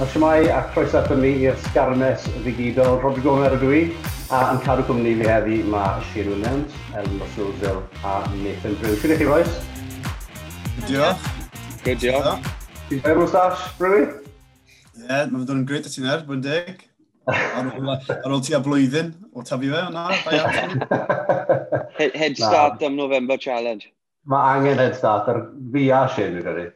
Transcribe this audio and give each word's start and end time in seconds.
Yn 0.00 0.08
siamai 0.08 0.46
a 0.48 0.62
croes 0.72 0.94
atyn 0.96 1.18
ni 1.20 1.30
i'r 1.44 1.56
sgarmes 1.60 2.22
ddigidol. 2.40 2.94
Rodri 3.02 3.20
Gomer 3.20 3.52
ydw 3.52 3.72
i, 3.76 3.80
a 4.32 4.38
yn 4.54 4.60
cadw 4.64 4.86
cwmni 4.88 5.10
fi 5.18 5.26
heddi 5.28 5.58
mae 5.68 6.00
Shane 6.08 6.30
Williams, 6.32 6.78
Elin 6.96 7.18
Rosilzel 7.20 7.82
a 8.08 8.14
Nathan 8.38 8.78
Brew. 8.80 8.94
Siwr 9.02 9.12
i 9.12 9.18
chi, 9.20 9.26
boes? 9.28 9.58
Diolch. 10.86 11.28
Good, 11.84 12.00
diolch. 12.00 12.48
Ti'n 12.88 13.04
fawr 13.04 13.20
moustache, 13.20 13.68
Brewy? 13.76 14.06
Ie, 14.06 15.04
yeah, 15.04 15.28
mae'n 15.28 15.44
dod 15.44 15.54
yn 15.58 15.68
gret 15.68 15.92
at 15.92 15.92
ti'n 15.98 16.08
er, 16.08 16.24
bwy'n 16.24 16.48
deg. 16.48 16.80
Ar 17.28 18.32
ôl 18.32 18.40
ti 18.48 18.56
a 18.56 18.64
blwyddyn, 18.64 19.12
o 19.36 19.44
tafi 19.44 19.68
fe, 19.68 19.84
yna, 19.92 20.08
da 20.24 22.08
Head 22.16 22.40
start 22.40 22.80
am 22.88 22.96
November 22.96 23.36
Challenge. 23.36 23.92
Mae 24.24 24.56
angen 24.56 24.80
head 24.80 24.96
start 24.96 25.28
ar 25.28 25.44
fi 25.76 25.90
a 25.92 26.06
Shane, 26.08 26.38
dwi'n 26.40 26.48
credu. 26.48 26.70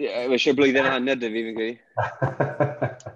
Ie, 0.00 0.08
eisiau 0.32 0.56
blwyddyn 0.56 0.86
hanner 0.88 1.18
dy 1.20 1.28
fi, 1.28 1.40
fi'n 1.44 1.56
credu. 1.58 3.10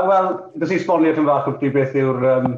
Wel, 0.10 0.28
dys 0.60 0.72
i 0.72 0.78
sbonio 0.80 1.12
chi'n 1.12 1.26
fach 1.28 1.50
wrth 1.50 1.64
i 1.66 1.70
beth 1.74 1.98
yw'r 2.00 2.24
um, 2.30 2.54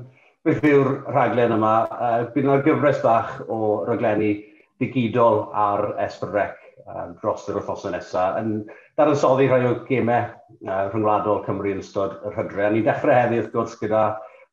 beth 0.47 0.63
yw'r 0.71 0.91
rhaglen 1.11 1.55
yma. 1.57 1.73
Uh, 1.91 2.21
Bydd 2.35 2.47
yna'r 2.47 2.63
gyfres 2.67 3.03
bach 3.03 3.41
o 3.51 3.59
raglenni 3.89 4.31
digidol 4.83 5.43
ar 5.59 5.97
Esbrec 6.05 6.55
uh, 6.85 7.09
dros 7.19 7.49
yr 7.51 7.59
wythnosau 7.59 7.91
nesaf. 7.97 8.39
Yn 8.39 8.55
dadansoddi 9.01 9.51
rhai 9.51 9.67
o 9.67 9.75
gemau 9.91 10.31
uh, 10.31 10.87
rhyngwladol 10.93 11.43
Cymru 11.49 11.75
yn 11.75 11.83
ystod 11.83 12.21
yr 12.23 12.39
hydre. 12.39 12.69
A 12.69 12.73
ni'n 12.73 12.87
dechrau 12.87 13.19
heddi 13.19 13.43
wrth 13.43 13.53
gwrs 13.57 13.79
gyda 13.83 14.05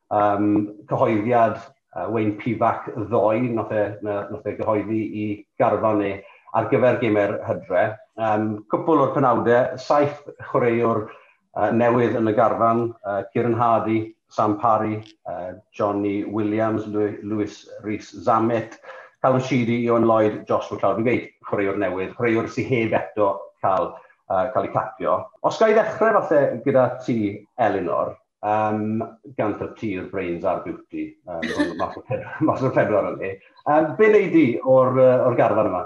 um, 0.09 0.71
cyhoeddiad 0.89 1.59
uh, 1.61 2.07
Wayne 2.09 2.33
Pivac 2.41 2.89
ddoe, 2.97 3.45
nath 3.59 3.77
e, 3.77 3.89
nath 4.09 4.49
e 4.49 4.57
gyhoeddi 4.57 5.03
i 5.21 5.27
garfan 5.61 6.01
ni 6.01 6.15
ar 6.57 6.73
gyfer 6.73 6.97
gemau'r 7.05 7.37
hydre. 7.45 7.91
Um, 8.21 8.65
cwpl 8.69 8.99
o'r 9.07 9.13
penawdau, 9.15 9.77
saith 9.81 10.19
chwaraewr 10.51 11.07
uh, 11.07 11.69
newydd 11.73 12.17
yn 12.19 12.29
y 12.29 12.33
garfan, 12.37 12.91
uh, 13.09 13.23
Kieran 13.33 13.57
Hardy, 13.57 14.13
Sam 14.29 14.59
Parry, 14.61 14.99
uh, 15.29 15.53
Johnny 15.73 16.23
Williams, 16.23 16.85
Lewis 16.87 17.63
Rhys 17.81 18.11
Zamet, 18.25 18.77
Calvin 19.23 19.41
Sheedy, 19.41 19.85
Iwan 19.87 20.05
Lloyd, 20.05 20.43
Josh 20.47 20.69
McLeod. 20.69 20.99
Fi'n 20.99 21.07
gweud 21.07 21.29
chwaraewr 21.49 21.79
newydd, 21.81 22.13
chwaraewr 22.17 22.49
sy'n 22.53 22.69
heb 22.69 22.93
eto 22.99 23.31
cael, 23.65 23.93
uh, 24.29 24.45
cael 24.53 24.67
ei 24.67 24.73
capio. 24.73 25.15
Os 25.41 25.57
gael 25.61 25.73
ddechrau 25.77 26.19
falle 26.19 26.43
gyda 26.65 26.85
ti, 27.05 27.17
Elinor, 27.61 28.13
um, 28.45 29.01
gan 29.39 29.57
y 29.57 29.71
tir 29.79 30.05
brains 30.11 30.45
ar 30.45 30.61
beauty, 30.67 31.07
um, 31.25 31.41
mas 31.79 31.97
o'r 31.97 32.05
pedwar, 32.09 32.77
pedwar 32.77 33.11
yn 33.13 33.19
ni. 33.21 33.33
Um, 33.65 33.93
be 33.97 34.11
wneud 34.11 34.33
di 34.37 34.47
o'r, 34.61 34.97
uh, 34.99 35.25
or 35.25 35.37
garfan 35.39 35.71
yma? 35.71 35.85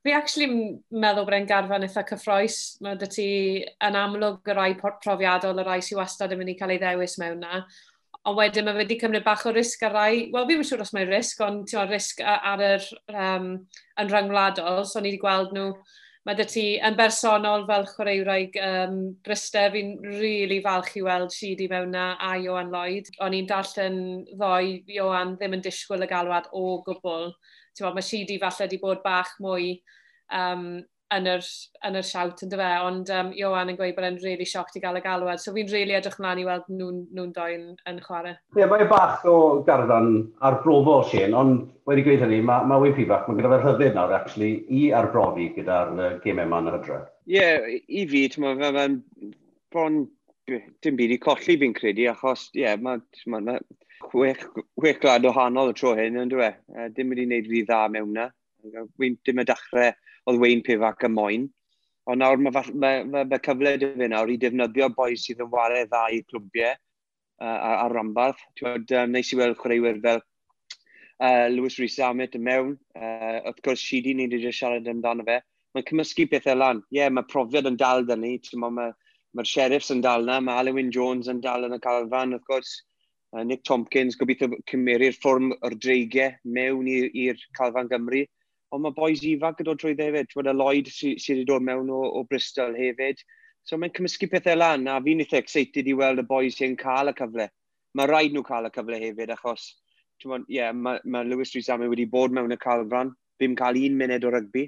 Fi 0.00 0.14
actually 0.16 0.48
meddwl 1.02 1.26
bod 1.28 1.36
e'n 1.36 1.48
garfan 1.48 1.84
eitha 1.84 2.04
cyffroes. 2.08 2.58
Mae 2.84 2.96
dy 3.00 3.08
ti 3.12 3.28
yn 3.84 3.98
amlwg 4.00 4.48
y 4.48 4.56
rai 4.56 4.72
profiadol, 4.80 5.60
y 5.60 5.66
rai 5.66 5.80
sy'n 5.84 6.00
wastad 6.00 6.32
yn 6.32 6.40
mynd 6.40 6.54
i 6.54 6.58
cael 6.60 6.72
ei 6.76 6.80
ddewis 6.80 7.18
mewn 7.20 7.42
na. 7.44 7.64
Ond 8.28 8.36
wedyn 8.36 8.66
mae 8.68 8.76
wedi 8.76 8.98
cymryd 9.00 9.24
bach 9.24 9.46
o 9.48 9.52
risg 9.52 9.84
ar 9.88 9.96
rai, 9.96 10.26
wel 10.32 10.48
fi'n 10.48 10.64
siŵr 10.68 10.84
os 10.84 10.94
mae'n 10.96 11.12
risg, 11.12 11.40
ond 11.44 11.68
ti'n 11.68 11.88
risg 11.88 12.20
ar 12.24 12.64
yr 12.64 12.86
um, 13.12 13.50
yn 14.00 14.12
rhyngwladol. 14.12 14.84
so 14.88 15.00
ni 15.00 15.12
wedi 15.12 15.20
gweld 15.20 15.52
nhw 15.56 15.70
mae 16.28 16.36
dy 16.36 16.44
ti 16.48 16.64
yn 16.84 16.96
bersonol 16.98 17.64
fel 17.68 17.86
chwaraewraig 17.88 18.56
um, 18.60 18.98
Bryste, 19.24 19.62
fi'n 19.72 19.94
rili 20.04 20.18
really 20.20 20.58
falch 20.64 20.92
i 21.00 21.04
weld 21.04 21.32
Sidi 21.32 21.68
mewn 21.68 21.94
na 21.96 22.10
a 22.20 22.34
Johan 22.40 22.72
Lloyd. 22.72 23.08
O'n 23.24 23.36
i'n 23.36 23.48
darllen 23.48 23.96
ddoi 24.34 24.82
Johan 24.96 25.36
ddim 25.36 25.56
yn 25.56 25.64
disgwyl 25.64 26.04
y 26.04 26.10
galwad 26.10 26.50
o 26.52 26.80
gwbl. 26.88 27.32
Tewa, 27.76 27.92
mae 27.94 28.04
si 28.04 28.24
falle 28.26 28.66
wedi 28.66 28.80
bod 28.82 29.02
bach 29.04 29.36
mwy 29.42 29.74
um, 30.34 30.80
yn 31.14 31.26
yr, 31.26 31.46
yn 31.86 31.98
yr 31.98 32.06
siawt 32.06 32.42
yn 32.44 32.50
dyfe, 32.52 32.68
ond 32.86 33.10
um, 33.14 33.30
Johan 33.34 33.72
yn 33.72 33.78
gweud 33.78 33.96
bod 33.96 34.06
e'n 34.06 34.18
really 34.22 34.46
sioct 34.46 34.76
i 34.78 34.82
gael 34.82 34.98
y 35.00 35.02
galwad, 35.02 35.42
so 35.42 35.52
fi'n 35.54 35.70
really 35.72 35.96
edrych 35.98 36.18
mlaen 36.22 36.42
i 36.42 36.46
weld 36.46 36.68
nhw'n 36.70 37.00
nhw 37.16 37.24
doi 37.34 37.48
yn, 37.56 37.64
yn 37.90 37.98
chwarae. 38.04 38.36
Ie, 38.54 38.60
yeah, 38.62 38.70
mae'n 38.70 38.86
bach 38.90 39.26
o 39.28 39.34
garfan 39.66 40.12
arbrofol 40.46 41.02
Shane, 41.10 41.34
ond 41.36 41.64
wedi 41.90 42.06
gweud 42.06 42.22
hynny, 42.22 42.38
mae, 42.46 42.68
ma 42.70 42.78
Wyn 42.82 42.94
Pibac, 42.94 43.26
mae 43.26 43.40
gyda 43.40 43.50
fe 43.56 43.60
rhyddid 43.64 43.98
nawr, 43.98 44.14
actually, 44.20 44.52
i 44.70 44.86
arbrofi 45.00 45.50
gyda'r 45.56 45.92
uh, 45.96 46.12
gemau 46.22 46.46
yma 46.46 46.62
yn 46.62 46.70
yr 46.70 46.78
hydre. 46.78 47.02
Ie, 47.26 47.36
yeah, 47.40 47.68
i 47.74 48.06
fi, 48.12 48.24
ti'n 48.30 48.48
fe 48.62 48.72
fe'n 48.78 48.98
bron 49.74 50.00
dim 50.82 50.98
byd 50.98 51.16
i 51.16 51.20
colli 51.22 51.58
fi'n 51.58 51.74
credu, 51.74 52.06
achos, 52.12 52.48
ie, 52.54 52.64
yeah, 52.68 52.78
mae 52.78 53.02
ma, 53.26 53.42
ma, 53.50 53.58
chwech, 54.00 54.42
chwech 54.78 55.00
glad 55.02 55.26
o 55.28 55.32
hanol 55.36 55.72
y 55.72 55.76
tro 55.76 55.94
hyn, 55.98 56.18
yn 56.20 56.30
dwi? 56.32 56.50
Uh, 56.74 56.88
dim 56.96 57.12
wedi 57.12 57.26
gwneud 57.26 57.48
rhy 57.50 57.62
dda 57.68 57.80
mewn 57.92 58.12
na. 58.16 58.28
Dim 58.64 59.42
y 59.42 59.46
dachrau 59.48 59.92
oedd 60.30 60.40
Wayne 60.42 60.64
Pifac 60.66 61.04
y 61.06 61.10
moyn. 61.12 61.48
Ond 62.10 62.22
nawr 62.22 62.40
mae, 62.40 62.52
mae, 62.72 63.04
mae, 63.04 63.26
mae 63.28 63.42
cyfle 63.44 63.76
dy 63.80 63.92
fi 63.94 64.08
nawr 64.10 64.32
i 64.32 64.38
defnyddio 64.40 64.88
boes 64.96 65.26
sydd 65.26 65.42
yn 65.44 65.52
wario 65.52 65.84
dda 65.86 66.06
i 66.16 66.22
clwbiau 66.32 66.72
uh, 66.72 67.68
a'r 67.84 67.94
rambarth. 67.96 68.42
Twyd, 68.58 68.90
um, 68.98 69.14
neis 69.14 69.32
i 69.34 69.38
weld 69.40 69.58
chwaraewyr 69.60 70.00
fel 70.06 70.22
uh, 70.24 71.46
Lewis 71.52 71.78
Rhys 71.78 72.00
Amit 72.04 72.36
yn 72.38 72.46
mewn. 72.48 72.74
Uh, 72.96 73.38
wrth 73.52 73.62
gwrs, 73.66 73.84
si 73.84 74.02
di 74.04 74.16
ni'n 74.16 74.32
rhaid 74.32 74.48
e 74.48 74.54
siarad 74.56 74.90
amdano 74.90 75.26
fe. 75.28 75.38
Mae'n 75.76 75.86
cymysgu 75.86 76.26
pethau 76.32 76.58
lan. 76.58 76.82
Ie, 76.90 77.02
yeah, 77.02 77.12
mae 77.14 77.28
profiad 77.30 77.68
yn 77.70 77.78
dal 77.80 78.06
dyn 78.08 78.24
ni. 78.24 78.36
Mae'r 78.52 78.76
ma, 78.80 78.90
ma 79.36 79.46
sheriffs 79.46 79.92
yn 79.94 80.02
dal 80.04 80.26
na, 80.26 80.40
mae 80.42 80.64
Alwyn 80.64 80.90
Jones 80.94 81.30
yn 81.30 81.44
dal 81.44 81.68
yn 81.68 81.76
y 81.76 81.82
calfan, 81.84 82.34
wrth 82.34 82.48
gwrs 82.48 82.78
Uh, 83.30 83.44
Nick 83.46 83.62
Tompkins 83.62 84.16
gobeithio 84.18 84.50
cymeru'r 84.70 85.14
fform 85.14 85.52
o'r 85.62 85.76
dreigiau 85.78 86.34
mewn 86.56 86.88
i'r 86.90 87.42
Calfan 87.58 87.90
Gymru. 87.92 88.24
Ond 88.74 88.84
mae 88.84 88.94
boys 88.94 89.22
ifanc 89.26 89.60
yn 89.62 89.68
dod 89.68 89.82
trwy 89.82 89.94
hefyd. 89.98 90.30
Ti'n 90.30 90.50
y 90.50 90.56
Lloyd 90.56 90.90
sydd 90.90 91.22
sy 91.22 91.36
wedi 91.36 91.46
dod 91.46 91.66
mewn 91.66 91.90
o, 91.94 92.00
o 92.18 92.24
Bristol 92.26 92.74
hefyd. 92.78 93.22
So 93.66 93.78
mae'n 93.78 93.94
cymysgu 93.94 94.30
pethau 94.32 94.58
lan, 94.58 94.88
a 94.88 94.98
fi'n 95.04 95.22
eitha 95.22 95.38
excited 95.38 95.88
i 95.90 95.94
weld 95.94 96.22
y 96.22 96.26
boys 96.26 96.58
sy'n 96.58 96.76
cael 96.80 97.12
y 97.12 97.14
cyfle. 97.18 97.46
Mae 97.98 98.10
rhaid 98.10 98.34
nhw 98.34 98.42
cael 98.46 98.66
y 98.66 98.74
cyfle 98.74 98.98
hefyd, 99.02 99.32
achos 99.34 99.70
yeah, 100.48 100.72
mae 100.72 101.00
ma 101.04 101.22
Lewis 101.22 101.54
Rhys 101.54 101.70
Amy 101.70 101.88
wedi 101.88 102.06
bod 102.10 102.32
mewn 102.32 102.52
y 102.52 102.58
calfran, 102.60 103.12
bum 103.38 103.56
cael 103.56 103.78
un 103.80 103.98
munud 103.98 104.24
o 104.24 104.32
rygbi. 104.34 104.66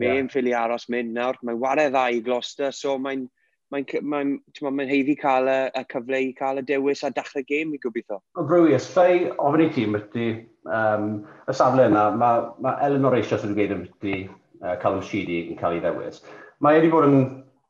Mae'n 0.00 0.24
yeah. 0.24 0.32
ffili 0.32 0.54
aros 0.56 0.88
mynd 0.88 1.12
nawr. 1.16 1.36
Mae'n 1.42 1.60
wario 1.60 1.90
dda 1.90 2.06
i 2.12 2.20
Gloucester, 2.24 2.72
so 2.72 2.96
mae'n 2.98 3.26
mae'n 3.72 3.86
mae 4.02 4.26
mae'n 4.28 4.76
mae'n 4.78 4.90
heiddi 4.90 5.16
cael 5.18 5.48
y, 5.48 5.58
y 5.78 5.82
cyfle 5.92 6.20
i 6.20 6.32
cael 6.38 6.60
y 6.60 6.64
dewis 6.68 7.02
a 7.06 7.10
dechrau 7.14 7.44
gêm 7.48 7.72
i 7.72 7.80
gobeithio. 7.82 8.20
Mae'n 8.36 8.48
brwy, 8.50 8.74
ysfau 8.76 9.30
ofyn 9.40 9.64
i 9.64 9.68
ti, 9.72 9.86
myty, 9.88 10.28
um, 10.68 11.12
y 11.48 11.56
safle 11.56 11.88
yna, 11.88 12.10
mae 12.20 12.44
ma 12.64 12.76
Eleanor 12.84 13.16
Eisios 13.18 13.42
sydd 13.42 13.54
wedi 13.56 13.70
gwneud 13.72 13.78
ymty 13.78 14.18
uh, 14.26 14.76
Callum 14.82 15.02
Sheedy 15.06 15.46
yn 15.48 15.60
cael 15.60 15.78
ei 15.78 15.84
ddewis. 15.84 16.20
Mae 16.62 16.78
wedi 16.78 16.92
bod 16.92 17.08
yn 17.08 17.22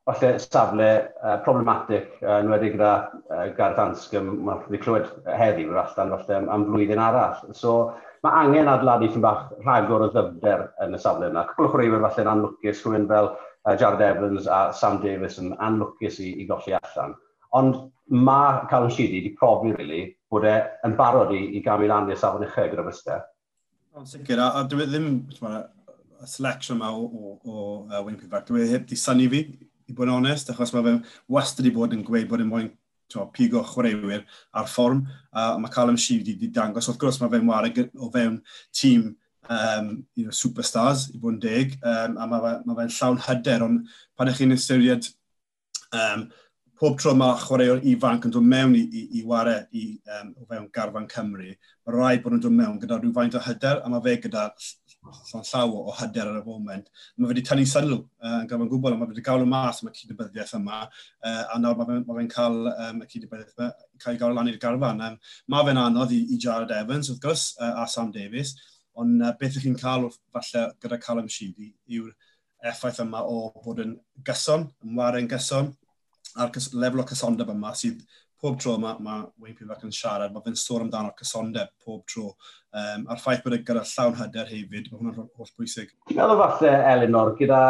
falle 0.09 0.33
safle 0.43 0.89
uh, 1.23 1.37
problematic, 1.47 2.11
uh, 2.25 2.41
yn 2.43 2.51
wedi 2.51 2.73
gyda 2.75 2.95
uh, 3.31 3.47
Gareth 3.59 3.83
Anscom, 3.85 4.33
mae 4.49 4.65
wedi 4.67 4.83
clywed 4.83 5.13
heddi 5.39 5.69
yr 5.69 5.85
allan 5.85 6.17
falle 6.17 6.41
am 6.57 6.67
flwyddyn 6.73 7.05
arall. 7.05 7.55
So, 7.57 7.93
mae 8.27 8.43
angen 8.43 8.71
adladu 8.71 9.09
chi'n 9.11 9.23
bach 9.23 9.55
rhagor 9.63 10.09
o 10.09 10.11
ddyfder 10.11 10.67
yn 10.83 10.99
y 10.99 11.01
safle 11.03 11.31
yna. 11.31 11.47
Cwbl 11.53 11.69
o 11.69 11.73
chwaraewyr 11.73 12.05
falle'n 12.09 12.35
anlwcus, 12.35 12.83
rhywun 12.83 13.09
fel 13.11 13.33
uh, 13.65 13.77
Jared 13.77 14.01
Evans 14.01 14.47
a 14.47 14.73
Sam 14.73 15.01
Davis 15.03 15.39
yn 15.43 15.53
anlwcus 15.59 16.21
i, 16.23 16.33
i 16.43 16.47
golli 16.49 16.77
allan. 16.79 17.15
Ond 17.59 17.79
mae 18.13 18.63
Callum 18.71 18.91
Sheedy 18.91 19.21
wedi 19.21 19.35
profi 19.39 19.75
really, 19.77 20.07
bod 20.33 20.47
e 20.49 20.57
yn 20.87 20.97
barod 20.99 21.35
i, 21.37 21.45
i 21.57 21.63
gamu 21.65 21.89
lan 21.91 22.11
i'r 22.11 22.21
safon 22.21 22.47
uchel 22.47 22.71
gyda 22.73 22.87
Bryster. 22.87 23.25
Yn 23.99 24.09
sicr, 24.09 24.41
a, 24.41 24.49
a 24.61 24.65
dwi 24.69 24.87
e 24.87 24.89
ddim, 24.89 25.09
y 25.29 26.29
selection 26.29 26.79
yma 26.79 26.93
o, 26.97 27.05
o, 27.05 27.35
o 27.45 27.57
uh, 27.85 28.01
Wayne 28.01 28.19
Pivac, 28.21 28.47
dwi 28.49 28.65
e 28.65 28.71
heb 28.73 28.87
di 28.89 28.99
syni 28.99 29.29
fi, 29.33 29.43
i 29.89 29.97
bod 29.97 30.09
yn 30.09 30.17
onest, 30.17 30.53
achos 30.53 30.73
mae 30.75 30.87
fe 30.87 30.95
wastad 31.33 31.67
wedi 31.67 31.77
bod 31.77 31.97
yn 31.97 32.07
gweud 32.07 32.31
bod 32.31 32.45
yn 32.45 32.51
moyn 32.53 32.71
pigo 33.37 33.61
chwaraewyr 33.69 34.23
ar 34.57 34.69
fform, 34.71 35.03
a 35.35 35.53
uh, 35.53 35.59
mae 35.61 35.73
Callum 35.73 35.99
Sheedy 36.01 36.39
wedi 36.39 36.49
dangos, 36.57 36.89
wrth 36.89 37.01
gwrs 37.03 37.21
mae 37.21 37.33
fe'n 37.35 37.51
wario 37.51 37.89
o 38.01 38.09
fewn 38.15 38.39
tîm 38.73 39.11
um, 39.49 40.05
you 40.15 40.25
know, 40.25 40.35
superstars 40.35 41.09
i 41.15 41.19
bod 41.19 41.37
yn 41.37 41.43
deg, 41.43 41.75
um, 41.83 42.17
a 42.19 42.29
mae 42.29 42.45
fe'n 42.45 42.63
ma 42.69 42.79
fe 42.79 42.89
llawn 42.99 43.21
hyder, 43.27 43.67
ond 43.67 43.91
pan 44.19 44.31
ych 44.31 44.41
chi'n 44.41 44.57
ystyried 44.57 45.09
um, 45.99 46.29
pob 46.83 46.99
tro 46.99 47.15
mae 47.15 47.39
chwaraewr 47.39 47.83
ifanc 47.87 48.25
yn 48.27 48.35
dod 48.35 48.47
mewn 48.47 48.73
i, 48.75 48.83
i, 48.83 49.03
i 49.21 49.25
wario 49.27 49.61
i, 49.79 49.85
um, 50.19 50.33
o 50.35 50.47
fewn 50.51 50.71
garfan 50.75 51.09
Cymru, 51.11 51.53
mae 51.87 51.95
rai 51.95 52.17
bod 52.23 52.35
nhw'n 52.35 52.43
dod 52.47 52.57
mewn 52.59 52.81
gyda 52.83 52.99
rhywfaint 52.99 53.37
o 53.39 53.43
hyder, 53.45 53.83
a 53.83 53.93
mae 53.93 54.03
fe 54.07 54.17
gyda 54.25 54.49
llawn 55.03 55.47
llaw 55.47 55.77
o 55.79 55.95
hyder 55.99 56.31
ar 56.31 56.41
y 56.41 56.43
foment. 56.47 56.91
Mae 57.17 57.29
fe 57.29 57.33
wedi 57.33 57.45
tynnu 57.47 57.69
sylw 57.71 57.97
yn 57.99 58.33
uh, 58.33 58.43
gyfan 58.51 58.71
gwbl, 58.71 58.97
mae 58.97 59.07
fe 59.07 59.15
wedi 59.15 59.25
gael 59.29 59.47
o 59.47 59.49
mas 59.53 59.83
am 59.83 59.91
y 59.91 59.95
cydybyddiaeth 60.01 60.57
yma, 60.59 60.83
uh, 60.87 61.45
a 61.55 61.61
nawr 61.63 61.79
mae 61.79 61.91
fe'n 61.91 62.05
ma 62.09 62.19
fe 62.19 62.27
cael 62.35 62.61
um, 62.73 63.03
y 63.03 63.09
cydybyddiaeth 63.15 63.57
yma, 63.59 63.71
cael 64.03 64.17
ei 64.17 64.21
gael 64.23 64.37
lan 64.39 64.51
i'r 64.51 64.61
garfan. 64.63 65.07
Um, 65.07 65.19
mae 65.55 65.69
fe'n 65.69 65.83
anodd 65.83 66.15
i, 66.15 66.21
i 66.35 66.39
Jared 66.47 66.75
Evans, 66.75 67.11
wrth 67.11 67.23
gwrs, 67.23 67.49
uh, 67.61 67.73
a 67.83 67.89
Sam 67.91 68.11
Davies, 68.15 68.57
ond 69.01 69.23
uh, 69.23 69.33
beth 69.41 69.59
ych 69.59 69.67
chi'n 69.67 69.79
cael 69.81 70.09
falle 70.35 70.67
gyda 70.83 71.01
Callum 71.03 71.31
Sheedy 71.31 71.73
yw'r 71.97 72.13
effaith 72.73 73.01
yma 73.03 73.23
o 73.27 73.47
bod 73.65 73.81
yn 73.83 73.97
gyson, 74.27 74.69
ymwario 74.87 75.23
yn 75.23 75.31
gyson, 75.31 75.73
a'r 76.39 76.53
lefel 76.53 77.03
o 77.03 77.07
cysondeb 77.09 77.51
yma 77.53 77.73
sydd 77.77 78.05
pob 78.43 78.59
tro 78.59 78.75
mae 78.83 78.99
ma 78.99 79.21
Wayne 79.39 79.55
Pivac 79.55 79.85
yn 79.87 79.95
siarad, 79.95 80.33
mae 80.35 80.43
fe'n 80.43 80.59
sôn 80.59 80.87
amdano'r 80.87 81.15
cysondeb 81.21 81.71
pob 81.85 82.03
tro. 82.11 82.33
Um, 82.75 83.05
a'r 83.07 83.21
ffaith 83.23 83.43
bod 83.45 83.55
e 83.55 83.61
gyda 83.63 83.85
llawn 83.87 84.17
hyder 84.19 84.51
hefyd, 84.51 84.89
mae 84.91 84.99
hwnna'n 84.99 85.29
holl 85.39 85.53
bwysig. 85.59 85.93
Ti'n 86.09 86.19
meddwl 86.19 86.41
falle, 86.41 86.73
Elinor, 86.91 87.37
gyda 87.39 87.61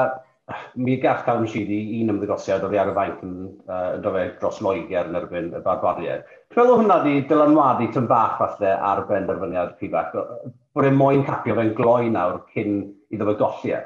mi 0.80 0.96
gall 1.02 1.20
Callum 1.26 1.44
i 1.46 1.76
un 2.00 2.14
ymddegosiad 2.14 2.64
oedd 2.66 2.78
ar 2.80 2.92
y 2.92 2.96
fainc 2.96 3.20
yn, 3.26 3.36
uh, 3.68 3.90
yn 3.98 4.06
dofed 4.06 4.38
dros 4.40 4.62
Loegr 4.64 5.10
yn 5.10 5.20
erbyn 5.20 5.52
y 5.52 5.62
barbariau. 5.66 6.24
Ti'n 6.48 6.62
meddwl 6.62 6.80
hwnna 6.80 6.98
di 7.04 7.14
dylanwadu 7.28 7.92
tyn 7.92 8.08
bach 8.10 8.40
falle 8.40 8.72
ar 8.92 9.04
benderfyniad 9.10 9.76
Pivac? 9.80 10.16
bod 10.74 10.88
e'n 10.88 10.96
moyn 10.98 11.24
capio 11.26 11.56
fe'n 11.58 11.74
gloi 11.76 12.08
nawr 12.12 12.40
cyn 12.52 12.80
iddo 13.12 13.28
fe 13.28 13.36
golli 13.40 13.74
e? 13.76 13.82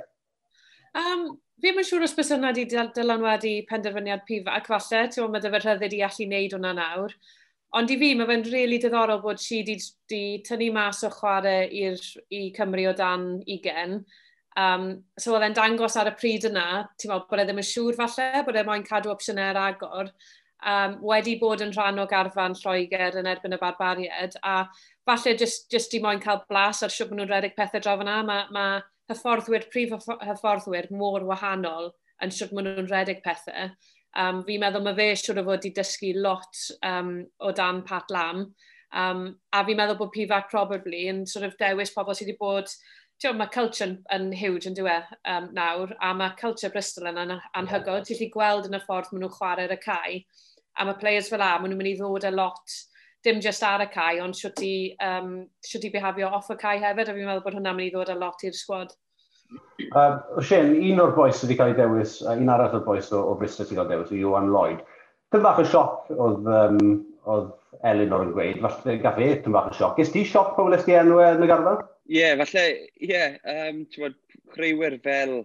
Um, 0.97 1.27
fi 1.61 1.67
ddim 1.67 1.81
yn 1.83 1.89
siŵr 1.89 2.07
os 2.07 2.15
bys 2.17 2.31
hwnna 2.35 2.53
wedi 2.53 2.67
dylanwadu 2.97 3.55
penderfyniad 3.71 4.23
pif 4.29 4.49
ac 4.53 4.69
falle, 4.71 5.03
ti'n 5.09 5.25
meddwl 5.25 5.33
mae 5.35 5.45
dy 5.45 5.53
fe 5.55 5.63
rhyddid 5.65 5.97
i 5.97 6.05
allu 6.07 6.29
wneud 6.29 6.57
hwnna 6.57 6.73
nawr. 6.79 7.17
Ond 7.77 7.91
i 7.91 7.97
fi, 8.01 8.13
mae 8.15 8.29
fe'n 8.29 8.45
rili 8.47 8.55
really 8.55 8.79
diddorol 8.81 9.21
bod 9.25 9.43
si 9.43 9.59
wedi 9.61 10.21
tynnu 10.47 10.71
mas 10.73 11.03
o 11.05 11.11
chwarae 11.13 11.67
i 11.69 12.41
Cymru 12.57 12.87
o 12.89 12.95
dan 12.97 13.27
20. 13.49 13.99
Um, 14.57 14.87
so 15.21 15.35
oedd 15.35 15.45
e'n 15.51 15.57
dangos 15.57 15.99
ar 16.01 16.09
y 16.09 16.15
pryd 16.17 16.47
yna, 16.49 16.87
ti'n 16.97 17.13
meddwl 17.13 17.27
bod 17.29 17.43
e 17.43 17.49
ddim 17.49 17.61
yn 17.61 17.69
siŵr 17.71 17.99
falle, 17.99 18.45
bod 18.47 18.57
e 18.57 18.65
moyn 18.65 18.87
cadw 18.87 19.13
opsiynau 19.13 19.59
agor 19.67 20.13
um, 20.65 20.99
wedi 21.11 21.37
bod 21.41 21.63
yn 21.65 21.73
rhan 21.75 22.01
o 22.01 22.07
garfan 22.11 22.57
Lloegr 22.59 23.19
yn 23.21 23.29
erbyn 23.31 23.57
y 23.57 23.61
barbariad, 23.61 24.37
a 24.43 24.67
falle 25.07 25.37
jyst, 25.39 25.69
jyst 25.73 25.97
i 25.97 26.03
moyn 26.03 26.23
cael 26.23 26.43
blas 26.49 26.83
ar 26.83 26.93
siwb 26.93 27.13
nhw'n 27.15 27.31
redeg 27.31 27.57
pethau 27.59 27.83
draw 27.83 27.99
fyna, 28.01 28.21
mae 28.27 28.47
ma 28.55 28.67
hyfforddwyr, 29.11 29.69
prif 29.73 29.95
hyfforddwyr 30.25 30.91
mor 30.91 31.27
wahanol 31.29 31.93
yn 32.25 32.33
siwb 32.33 32.55
maen 32.57 32.71
nhw'n 32.73 32.91
redeg 32.91 33.23
pethau. 33.27 33.71
Um, 34.17 34.43
fi'n 34.47 34.63
meddwl 34.63 34.85
mae 34.85 34.97
fe 34.97 35.11
siwr 35.21 35.43
o 35.43 35.47
fod 35.51 35.67
i 35.69 35.75
dysgu 35.77 36.15
lot 36.17 36.63
um, 36.89 37.19
o 37.45 37.53
dan 37.53 37.83
Pat 37.87 38.13
Lam, 38.15 38.47
um, 38.97 39.27
a 39.53 39.65
fi'n 39.67 39.77
meddwl 39.77 39.99
bod 40.01 40.15
Pifac 40.15 40.49
probably 40.51 41.07
yn 41.13 41.27
sort 41.29 41.45
of 41.45 41.59
dewis 41.61 41.93
pobl 41.93 42.17
sydd 42.17 42.31
wedi 42.31 42.41
bod 42.41 42.73
Tio, 43.17 43.31
mae 43.33 43.49
culture 43.49 43.95
yn 44.13 44.27
huge 44.37 44.69
yn 44.69 44.75
diwedd 44.77 45.07
um, 45.33 45.47
nawr, 45.57 45.95
a 46.05 46.11
mae 46.13 46.35
culture 46.37 46.69
Bristol 46.73 47.09
yn 47.09 47.21
anhygol. 47.23 48.03
Ti'n 48.05 48.19
gallu 48.19 48.29
gweld 48.35 48.67
yn 48.69 48.77
y 48.77 48.81
ffordd 48.83 49.09
maen 49.09 49.23
nhw'n 49.25 49.33
chwarae'r 49.33 49.73
y 49.73 49.79
cae 49.81 50.19
A 50.77 50.85
mae 50.85 50.99
players 51.01 51.31
fel 51.33 51.41
la, 51.41 51.55
maen 51.59 51.73
nhw'n 51.73 51.81
mynd 51.81 51.93
i 51.93 51.97
ddod 51.99 52.27
a 52.29 52.33
lot, 52.35 52.77
dim 53.25 53.41
just 53.45 53.65
ar 53.67 53.85
y 53.85 53.89
cae, 53.93 54.21
ond 54.23 54.37
siwt 54.37 54.61
i, 54.65 54.75
um, 55.03 55.39
siwt 55.65 55.87
i 55.89 55.93
behafio 55.95 56.29
off 56.37 56.53
y 56.53 56.59
cae 56.61 56.79
hefyd, 56.83 57.09
a 57.09 57.17
fi'n 57.17 57.29
meddwl 57.29 57.45
bod 57.47 57.57
hwnna'n 57.59 57.79
mynd 57.79 57.89
i 57.89 57.95
ddod 57.95 58.13
a 58.13 58.19
lot 58.21 58.45
i'r 58.47 58.57
sgwad. 58.57 58.95
Uh, 59.95 60.19
Shane, 60.43 60.77
un 60.91 61.03
o'r 61.03 61.15
boes 61.17 61.43
wedi 61.45 61.57
cael 61.59 61.73
ei 61.73 61.79
dewis, 61.79 62.19
uh, 62.25 62.35
un 62.35 62.53
arall 62.53 62.77
o'r 62.79 62.87
boes 62.87 63.11
o, 63.15 63.23
o 63.31 63.35
Bristol 63.41 63.67
wedi 63.67 63.79
cael 63.79 63.91
ei 63.91 63.95
dewis, 63.95 64.13
yw 64.13 64.23
Iwan 64.23 64.53
Lloyd. 64.53 64.85
Dyn 65.35 65.45
bach 65.45 65.61
o 65.63 65.67
sioc 65.67 66.11
oedd, 66.15 66.47
um, 66.61 66.95
oedd 67.27 67.51
Eleanor 67.87 68.27
yn 68.27 68.33
gweud, 68.37 68.63
falle 68.65 68.97
gath 69.03 69.21
e 69.23 69.33
dyn 69.45 69.57
bach 69.57 69.73
o 69.73 69.77
sioc. 69.77 69.99
Gys 69.99 70.13
ti 70.15 70.25
sioc 70.27 70.55
pobl 70.59 70.77
ysdi 70.77 70.97
enw 70.99 71.21
yn 71.25 71.45
y 71.45 71.51
garfa? 71.51 71.77
Ie, 72.07 72.21
yeah, 72.21 72.39
falle, 72.43 72.65
ie. 73.01 73.11
Yeah, 73.11 73.39
um, 73.71 73.85
Creuwyr 74.55 75.01
fel 75.03 75.41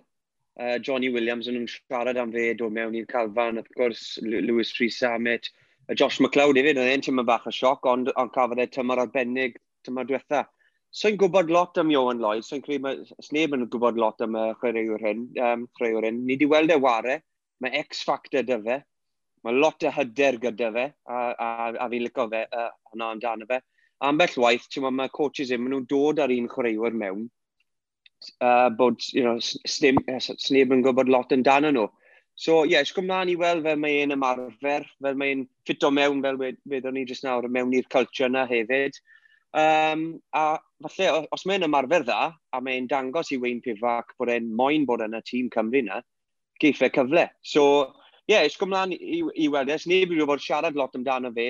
uh, 0.61 0.77
Johnny 0.79 1.09
Williams 1.09 1.49
yn 1.49 1.65
siarad 1.69 2.19
am 2.21 2.31
fe, 2.35 2.51
dod 2.57 2.73
mewn 2.75 2.95
i'r 2.97 3.09
Calfan, 3.09 3.59
wrth 3.61 3.75
gwrs, 3.77 4.05
Lewis 4.21 4.73
Rhys 4.79 4.99
Summit, 5.01 5.49
uh, 5.89 5.95
Josh 5.97 6.21
McLeod 6.23 6.59
hefyd, 6.61 6.79
oedd 6.81 6.93
e'n 6.93 7.05
tymor 7.05 7.27
bach 7.27 7.47
o 7.49 7.53
sioc, 7.55 7.87
ond 7.89 8.11
on 8.15 8.31
cafodd 8.35 8.61
e 8.61 8.67
tymor 8.69 9.01
arbennig 9.03 9.57
tymor 9.87 10.07
diwetha. 10.09 10.45
So 10.91 11.07
i'n 11.07 11.19
gwybod 11.19 11.51
lot 11.55 11.77
am 11.79 11.91
Johan 11.93 12.19
Lloyd, 12.19 12.45
so 12.45 12.57
i'n 12.57 12.63
credu 12.65 12.83
mae 12.83 13.25
sneb 13.25 13.55
yn 13.55 13.67
gwybod 13.71 13.99
lot 14.01 14.21
am 14.23 14.35
y 14.35 14.47
chwaraewr 14.61 15.03
hyn, 15.07 15.27
um, 15.39 15.67
chwaraewr 15.79 16.07
hyn. 16.09 16.23
Ni 16.25 16.35
wedi 16.35 16.49
weld 16.51 16.73
e 16.75 16.79
ware, 16.83 17.21
mae 17.63 17.83
X-factor 17.85 18.43
dy 18.43 18.57
fe, 18.65 18.81
mae 19.45 19.55
lot 19.55 19.85
o 19.87 19.91
hyder 19.95 20.37
gyda 20.41 20.71
fe, 20.75 20.87
a, 21.07 21.21
a, 21.31 21.51
a 21.79 21.87
fi'n 21.93 22.03
licio 22.05 22.27
fe, 22.33 22.43
uh, 22.51 22.67
hwnna 22.91 23.13
amdano 23.15 23.47
fe. 23.47 23.61
Ambell 24.03 24.35
waith, 24.43 24.67
ti'n 24.73 24.89
mae 24.97 25.13
coaches 25.15 25.53
e, 25.53 25.55
yn, 25.55 25.63
maen 25.63 25.77
nhw'n 25.77 25.87
dod 25.89 26.19
ar 26.19 26.33
un 26.35 26.49
chwaraewr 26.51 26.97
mewn, 26.97 27.29
uh, 28.41 28.69
bod, 28.69 29.01
you 29.13 29.23
know, 29.23 29.37
sneb 29.39 29.99
uh, 30.07 30.75
yn 30.75 30.85
gwybod 30.85 31.11
lot 31.11 31.33
yn 31.35 31.45
dan 31.47 31.67
nhw. 31.69 31.87
So, 32.41 32.63
ie, 32.65 32.73
yeah, 32.73 32.85
ysgwm 32.85 33.05
mlaen 33.09 33.29
i 33.29 33.35
weld 33.37 33.65
fel 33.67 33.79
mae 33.81 34.01
ein 34.01 34.15
ymarfer, 34.15 34.85
fel 35.03 35.17
mae 35.19 35.33
ein 35.35 35.47
ffito 35.67 35.91
mewn, 35.93 36.21
fel 36.23 36.39
wedon 36.41 36.95
ni 36.97 37.03
jyst 37.05 37.25
nawr, 37.27 37.45
mewn 37.51 37.73
i'r 37.77 37.89
culture 37.93 38.29
yna 38.31 38.47
hefyd. 38.49 38.97
Um, 39.51 40.05
a 40.33 40.55
falle, 40.87 41.27
os 41.35 41.43
mae'n 41.45 41.67
ymarfer 41.67 42.05
dda, 42.07 42.31
a 42.33 42.61
mae'n 42.63 42.87
dangos 42.89 43.33
i 43.35 43.39
Wayne 43.41 43.61
Pivac 43.65 44.15
bod 44.17 44.31
e'n 44.31 44.47
moyn 44.57 44.87
bod 44.89 45.03
yn 45.05 45.17
y 45.19 45.21
tîm 45.27 45.51
Cymru 45.53 45.83
yna, 45.83 45.99
geifau 46.63 46.87
e 46.87 46.95
cyfle. 46.95 47.27
So, 47.43 47.65
ie, 48.29 48.37
yeah, 48.37 48.47
ysgwm 48.47 48.71
mlaen 48.71 48.95
i, 48.95 49.19
i 49.43 49.49
weld 49.51 49.73
e. 49.73 49.77
Sneb 49.83 50.15
i 50.15 50.23
wedi 50.23 50.47
siarad 50.47 50.79
lot 50.79 50.95
amdano 50.97 51.33
fe. 51.35 51.49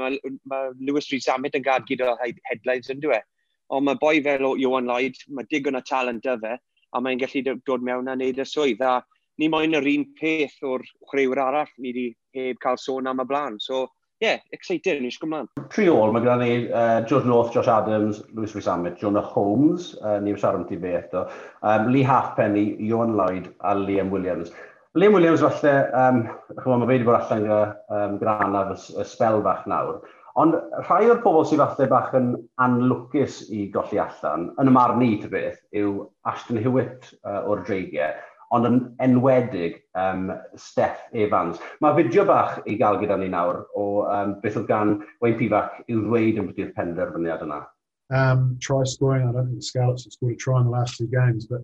Mae 0.00 0.18
ma 0.50 0.64
Lewis 0.80 1.10
Rees 1.12 1.28
Summit 1.28 1.58
yn 1.58 1.66
gad 1.66 1.86
gyda 1.90 2.16
headlines 2.24 2.90
yn 2.90 3.04
dweud 3.04 3.28
ond 3.74 3.88
mae 3.88 3.98
boi 4.00 4.20
fel 4.22 4.46
o 4.46 4.54
Johan 4.60 4.86
Lloyd, 4.90 5.18
mae 5.34 5.48
digon 5.50 5.78
o 5.78 5.82
talent 5.88 6.26
y 6.30 6.36
fe, 6.42 6.54
a 6.94 7.02
mae'n 7.02 7.20
gallu 7.22 7.42
dod 7.66 7.82
mewn 7.82 8.08
a 8.08 8.14
wneud 8.14 8.38
y 8.38 8.46
swydd. 8.46 8.84
A 8.86 9.00
ni 9.42 9.50
moyn 9.50 9.74
yr 9.74 9.88
un 9.90 10.06
peth 10.20 10.60
o'r 10.62 10.84
chwreuwyr 11.10 11.42
arall 11.42 11.70
ni 11.78 11.90
wedi 11.90 12.06
heb 12.38 12.60
cael 12.62 12.78
sôn 12.78 13.10
am 13.10 13.22
y 13.22 13.26
blaen. 13.26 13.58
So, 13.62 13.88
ie, 14.22 14.28
yeah, 14.28 14.44
excited, 14.54 15.00
ni'n 15.02 15.14
siŵr 15.14 15.30
mlaen. 15.30 15.48
Tri 15.74 15.88
ôl, 15.90 16.14
mae 16.14 16.22
gyda 16.22 16.36
ni 16.40 16.50
uh, 16.68 17.00
George 17.08 17.26
North, 17.30 17.50
Josh 17.54 17.70
Adams, 17.70 18.22
Lewis 18.36 18.54
Rhys 18.54 18.70
Amit, 18.70 19.00
Jonah 19.02 19.24
Holmes, 19.34 19.90
uh, 20.02 20.20
ni'n 20.22 20.38
siarad 20.38 20.62
am 20.62 20.68
ti 20.68 20.78
fe 20.80 20.94
eto, 21.00 21.26
um, 21.62 21.90
Lee 21.90 22.06
Halfpenny, 22.06 22.68
Johan 22.78 23.18
Lloyd 23.18 23.50
a 23.66 23.74
Liam 23.78 24.14
Williams. 24.14 24.54
Liam 24.94 25.16
Williams 25.18 25.42
falle, 25.42 25.74
um, 25.98 26.22
mae 26.54 26.86
fe 26.86 26.92
wedi 26.92 27.08
bod 27.08 27.18
allan 27.18 27.48
gyda 27.48 27.62
um, 27.98 28.20
Granaf 28.22 28.76
y, 28.76 29.00
y 29.02 29.08
spel 29.10 29.42
fach 29.42 29.66
nawr. 29.70 30.04
Ond 30.42 30.54
rhai 30.88 31.04
o'r 31.06 31.20
pobl 31.22 31.44
sydd 31.46 31.60
falle 31.62 31.86
bach 31.90 32.14
yn 32.18 32.32
anlwcus 32.64 33.44
i 33.54 33.68
golli 33.74 34.00
allan, 34.02 34.48
yn 34.58 34.70
y 34.70 34.72
marn 34.74 35.02
i 35.06 35.12
ty 35.22 35.28
beth, 35.30 35.60
yw 35.78 35.92
Ashton 36.26 36.58
Hewitt 36.62 37.12
uh, 37.22 37.44
o'r 37.46 37.62
dreigiau, 37.68 38.16
ond 38.54 38.66
yn 38.66 38.80
enwedig 39.06 39.78
um, 39.98 40.32
Steph 40.58 41.04
Evans. 41.14 41.62
Mae 41.84 41.94
fideo 42.00 42.26
bach 42.26 42.58
i 42.66 42.74
gael 42.80 42.98
gyda 42.98 43.20
ni 43.20 43.30
nawr 43.30 43.62
o 43.78 43.86
um, 44.08 44.34
beth 44.42 44.58
oedd 44.58 44.66
gan 44.72 44.96
Wayne 45.22 45.38
Pivac 45.38 45.78
i'w 45.86 46.02
ddweud 46.02 46.42
yn 46.42 46.50
byddu'r 46.50 46.74
penderfyniad 46.80 47.46
yna. 47.46 47.62
Um, 48.10 48.58
try 48.60 48.82
scoring, 48.84 49.28
I 49.28 49.32
don't 49.32 49.46
think 49.46 49.62
the 49.62 49.70
Scarlets 49.70 50.04
have 50.04 50.12
scored 50.12 50.34
a 50.34 50.36
try 50.36 50.58
in 50.58 50.66
the 50.66 50.74
last 50.74 50.98
two 50.98 51.06
games, 51.06 51.46
but 51.46 51.62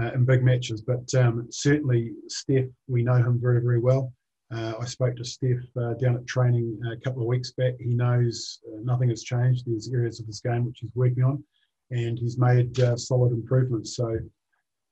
uh, 0.00 0.12
in 0.14 0.24
big 0.24 0.42
matches, 0.42 0.80
but 0.80 1.12
um, 1.14 1.46
certainly 1.50 2.12
Steph, 2.28 2.72
we 2.88 3.02
know 3.02 3.20
him 3.20 3.38
very, 3.40 3.60
very 3.60 3.78
well. 3.78 4.12
Uh, 4.54 4.74
I 4.80 4.84
spoke 4.86 5.16
to 5.16 5.24
Steph 5.24 5.64
uh, 5.76 5.94
down 5.94 6.16
at 6.16 6.26
training 6.26 6.80
a 6.90 6.96
couple 6.96 7.22
of 7.22 7.28
weeks 7.28 7.52
back. 7.52 7.74
He 7.78 7.94
knows 7.94 8.60
uh, 8.66 8.78
nothing 8.82 9.10
has 9.10 9.22
changed. 9.22 9.64
There's 9.66 9.90
areas 9.92 10.20
of 10.20 10.26
his 10.26 10.40
game 10.40 10.64
which 10.64 10.78
he's 10.80 10.94
working 10.94 11.22
on, 11.22 11.44
and 11.90 12.18
he's 12.18 12.38
made 12.38 12.78
uh, 12.80 12.96
solid 12.96 13.32
improvements. 13.32 13.94
So 13.94 14.18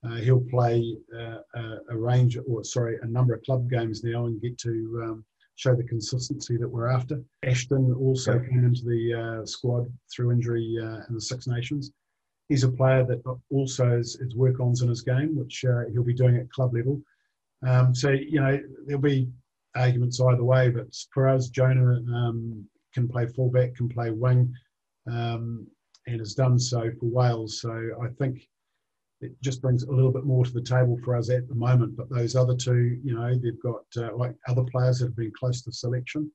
uh, 0.07 0.17
he'll 0.17 0.45
play 0.51 0.97
a, 1.15 1.39
a, 1.91 1.97
range, 1.97 2.37
or 2.47 2.65
sorry, 2.65 2.99
a 3.03 3.07
number 3.07 3.35
of 3.35 3.43
club 3.45 3.71
games 3.71 4.05
now 4.05 4.27
and 4.27 4.41
get 4.43 4.59
to 4.59 5.03
um, 5.05 5.25
show 5.55 5.75
the 5.75 5.85
consistency 5.85 6.59
that 6.59 6.69
we're 6.69 6.89
after. 6.89 7.23
Ashton 7.45 7.95
also 7.99 8.39
came 8.39 8.65
into 8.65 8.85
the 8.85 9.43
squad 9.47 9.91
through 10.15 10.33
injury 10.33 10.77
in 11.09 11.15
the 11.15 11.21
Six 11.21 11.47
Nations 11.47 11.93
he's 12.49 12.65
a 12.65 12.69
player 12.71 13.05
that 13.05 13.23
also 13.51 13.91
has, 13.91 14.17
has 14.21 14.35
work-ons 14.35 14.83
in 14.83 14.89
his 14.89 15.03
game, 15.03 15.37
which 15.37 15.65
uh, 15.65 15.83
he'll 15.93 16.05
be 16.05 16.15
doing 16.15 16.37
at 16.37 16.51
club 16.51 16.75
level. 16.75 17.01
Um, 17.67 17.95
so, 17.95 18.11
you 18.11 18.41
know, 18.41 18.59
there'll 18.87 19.03
be 19.03 19.29
arguments 19.77 20.21
either 20.21 20.45
way, 20.45 20.71
but 20.71 20.87
for 21.13 21.29
us, 21.29 21.49
Jonah 21.49 22.01
um, 22.15 22.65
can 22.95 23.09
play 23.09 23.27
fullback, 23.27 23.75
can 23.75 23.89
play 23.89 24.11
wing, 24.11 24.53
um, 25.11 25.67
and 26.07 26.21
has 26.21 26.35
done 26.35 26.59
so 26.59 26.91
for 26.99 27.07
Wales. 27.07 27.61
So 27.61 27.73
I 28.03 28.09
think 28.19 28.49
it 29.21 29.33
just 29.43 29.63
brings 29.63 29.83
a 29.85 29.91
little 29.91 30.13
bit 30.13 30.25
more 30.25 30.45
to 30.45 30.53
the 30.53 30.63
table 30.63 30.99
for 31.05 31.17
us 31.17 31.31
at 31.31 31.49
the 31.49 31.55
moment. 31.55 31.97
But 31.97 32.11
those 32.11 32.37
other 32.37 32.55
two, 32.55 32.99
you 33.03 33.15
know, 33.15 33.35
they've 33.35 33.61
got 33.63 33.85
uh, 33.97 34.17
like 34.17 34.35
other 34.49 34.65
players 34.65 34.99
that 34.99 35.07
have 35.07 35.17
been 35.17 35.33
close 35.39 35.63
to 35.63 35.73
selection. 35.73 36.31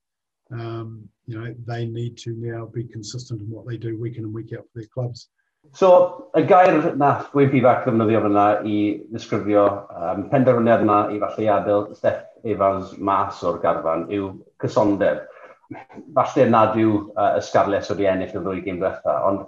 Um, 0.51 1.07
you 1.27 1.39
know, 1.39 1.55
they 1.65 1.86
need 1.86 2.17
to 2.19 2.31
now 2.38 2.65
be 2.65 2.83
consistent 2.83 3.41
in 3.41 3.50
what 3.50 3.67
they 3.67 3.77
do 3.77 4.00
week 4.00 4.17
in 4.17 4.25
and 4.25 4.33
week 4.33 4.51
out 4.53 4.65
for 4.71 4.79
their 4.79 4.89
clubs. 4.93 5.29
So, 5.74 6.29
y 6.33 6.41
gair 6.41 6.95
nath 6.98 7.29
Gwyn 7.31 7.51
Pifac 7.51 7.86
ddefnyddio 7.86 8.21
fyna 8.25 8.45
i 8.65 8.77
ddisgrifio 9.12 9.65
um, 9.93 10.24
penderfyniad 10.31 10.81
yna 10.83 10.98
i 11.13 11.19
falle 11.21 11.51
adael 11.53 11.86
Steph 11.95 12.30
Evans 12.48 12.95
mas 12.98 13.41
o'r 13.48 13.60
garfan 13.63 14.07
yw 14.13 14.31
cysondeb. 14.63 15.25
Falle 16.15 16.48
nad 16.51 16.77
yw 16.79 16.95
uh, 17.15 17.36
y 17.39 17.43
Scarlets 17.48 17.91
wedi 17.93 18.10
ennill 18.12 18.33
y 18.36 18.41
ddwy 18.43 18.63
gym 18.65 18.81
diwetha, 18.81 19.21
ond 19.27 19.45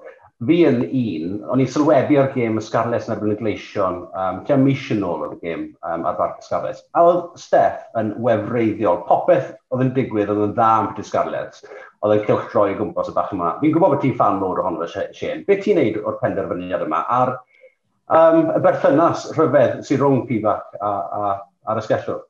fi 0.48 0.60
yn 0.68 0.82
un, 0.84 1.36
o'n 1.52 1.62
i 1.62 1.68
sylwebu 1.70 2.18
ar 2.20 2.32
gêm 2.34 2.58
y 2.60 2.64
Scarlets 2.64 3.08
yn 3.08 3.16
erbyn 3.16 3.34
y 3.36 3.38
gleision, 3.40 4.00
um, 4.18 4.42
tua 4.48 4.58
mis 4.60 4.84
yn 4.92 5.06
ôl 5.08 5.26
o'r 5.28 5.38
gêm 5.44 5.70
um, 5.86 6.06
ar 6.10 6.18
barc 6.20 6.42
y 6.42 6.48
Scarlets. 6.48 6.84
A 6.98 7.04
oedd 7.08 7.38
Steph 7.40 7.86
yn 8.00 8.14
wefreiddiol, 8.24 9.04
popeth 9.08 9.54
oedd 9.72 9.86
yn 9.86 9.94
digwydd 9.96 10.34
oedd 10.34 10.44
yn 10.50 10.56
dda 10.58 10.70
am 10.80 10.92
y 11.00 11.08
Scarlets, 11.08 11.64
oedd 12.04 12.18
yn 12.18 12.28
cilchdroi 12.28 12.74
o 12.74 12.78
gwmpas 12.82 13.12
y 13.12 13.16
bach 13.16 13.32
yma. 13.36 13.56
Fi'n 13.62 13.76
gwybod 13.76 13.96
bod 13.96 14.04
ti'n 14.04 14.18
fan 14.20 14.42
mowr 14.42 14.62
ohono 14.64 14.88
fe, 14.88 15.08
Shane. 15.16 15.46
Be 15.48 15.60
ti'n 15.62 15.80
neud 15.80 16.02
o'r 16.04 16.20
penderfyniad 16.24 16.86
yma 16.88 17.04
ar 17.20 17.36
um, 18.10 18.52
y 18.52 18.60
berthynas 18.64 19.30
rhyfedd 19.38 19.82
sy'n 19.88 20.02
rhwng 20.02 20.24
Pifac 20.30 20.80
a, 20.82 20.92
a, 20.92 21.34
a'r 21.70 21.84
ysgellwr? 21.84 22.24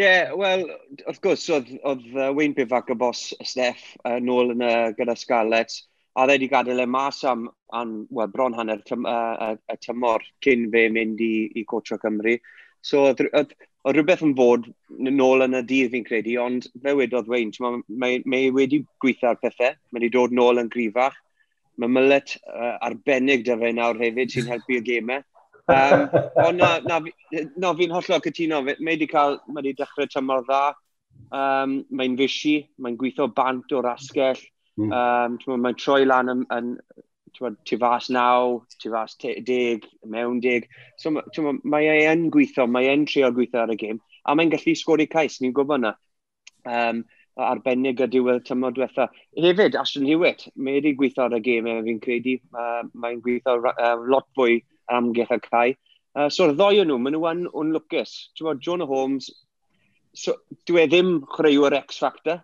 yeah, 0.00 0.32
wel, 0.36 0.64
wrth 1.04 1.20
gwrs, 1.24 1.46
oedd, 1.52 1.70
oedd 1.84 2.04
uh, 2.14 2.30
Wayne 2.36 2.56
Pivac 2.56 2.90
y 2.92 2.96
bos 2.98 3.30
Steph 3.44 3.82
uh, 4.08 4.16
nôl 4.22 4.54
yn 4.54 4.64
uh, 4.64 4.90
gyda 4.96 5.16
Scarlett, 5.18 5.74
a 6.16 6.26
dde 6.26 6.36
wedi 6.38 6.48
gadael 6.50 6.82
e 6.82 6.86
mas 6.90 7.20
am, 7.28 7.48
am 7.76 7.92
well, 8.10 8.30
bron 8.32 8.56
hanner 8.56 8.80
tym, 8.86 9.06
uh, 9.06 9.54
y 9.70 9.76
tymor 9.84 10.24
cyn 10.44 10.68
fe 10.72 10.86
mynd 10.94 11.20
i, 11.24 11.34
i 11.54 11.66
Cotra 11.68 12.00
Cymru. 12.02 12.38
So, 12.82 13.04
oedd, 13.10 13.22
oedd, 13.36 13.52
oedd 13.84 13.98
rhywbeth 13.98 14.24
yn 14.26 14.34
bod 14.38 14.68
nôl 14.88 15.44
yn 15.46 15.58
y 15.60 15.64
dydd 15.68 15.92
fi'n 15.94 16.06
credu, 16.08 16.36
ond 16.42 16.68
fe 16.82 16.96
wedodd 16.96 17.28
Wayne, 17.30 17.52
mae, 17.60 17.82
mae, 18.02 18.22
mae 18.24 18.52
wedi 18.56 18.82
gweithio 19.04 19.34
ar 19.34 19.40
pethau, 19.42 19.76
mae 19.90 20.00
wedi 20.00 20.14
dod 20.16 20.34
nôl 20.36 20.62
yn 20.62 20.72
grifach, 20.72 21.18
mae 21.80 21.92
mylet 21.92 22.36
uh, 22.48 22.76
arbennig 22.88 23.44
dy 23.46 23.56
fe 23.60 23.74
nawr 23.76 24.00
hefyd 24.00 24.32
sy'n 24.32 24.50
helpu 24.50 24.80
y 24.80 24.84
gemau. 24.86 25.24
Um, 25.68 26.06
ond 26.44 26.60
na, 26.60 26.70
na, 26.86 27.00
na 27.60 27.74
fi'n 27.76 27.92
hollol 27.94 28.24
cytuno. 28.24 28.62
Mae 28.66 28.78
wedi 28.86 29.10
cael, 29.10 29.40
mae 29.48 29.60
wedi 29.62 29.76
dechrau 29.80 30.08
tymor 30.10 30.46
dda. 30.46 30.62
Um, 31.30 31.76
mae'n 31.94 32.16
fysi, 32.18 32.56
mae'n 32.82 32.96
gweithio 33.00 33.28
bant 33.36 33.76
o'r 33.76 33.92
asgell. 33.92 34.40
Mm. 34.80 34.90
Um, 34.96 35.60
mae'n 35.60 35.78
troi 35.78 36.02
lan 36.08 36.32
yn, 36.32 36.44
yn 36.56 36.74
tu 37.64 37.78
fas 37.78 38.10
naw, 38.10 38.60
tu 38.80 38.90
fas 38.90 39.16
deg, 39.20 39.86
mewn 40.04 40.40
deg. 40.40 40.68
So, 40.98 41.12
mae 41.62 41.88
ei 41.88 42.08
yn 42.10 42.28
gweithio, 42.32 42.66
mae 42.66 42.90
e'n 42.90 43.06
trio 43.08 43.30
gweithio 43.34 43.64
ar 43.64 43.74
y 43.74 43.78
gêm. 43.80 44.00
A 44.26 44.34
mae'n 44.36 44.52
gallu 44.52 44.74
sgori 44.76 45.08
cais, 45.10 45.40
ni'n 45.40 45.54
gwybod 45.56 45.80
yna. 45.80 45.94
Um, 46.68 47.04
arbennig 47.40 48.02
y 48.04 48.08
diwedd 48.10 48.42
tymor 48.44 48.74
diwetha. 48.76 49.06
Hefyd, 49.38 49.78
Ashton 49.80 50.08
Hewitt, 50.08 50.48
mae 50.56 50.76
wedi 50.78 50.92
gweithio 50.98 51.28
ar 51.28 51.38
y 51.38 51.40
gêm, 51.44 51.68
e, 51.70 51.78
fi'n 51.86 52.02
credu. 52.02 52.36
Uh, 52.52 52.82
mae'n 52.92 53.22
gweithio 53.24 53.56
uh, 53.70 53.94
lot 54.10 54.28
fwy 54.36 54.60
amgylch 54.96 55.34
y 55.34 55.40
cae. 55.46 55.76
Uh, 56.18 56.28
so, 56.28 56.48
y 56.50 56.56
ddoi 56.58 56.80
o 56.82 56.86
nhw, 56.86 56.98
maen 56.98 57.14
nhw 57.16 57.28
yn 57.30 57.44
unlwcus. 57.62 58.14
Bod, 58.40 58.62
John 58.64 58.82
Holmes, 58.82 59.30
so, 60.16 60.34
dwi 60.66 60.84
e 60.84 60.88
ddim 60.90 61.20
chreuwr 61.30 61.76
X-Factor, 61.84 62.40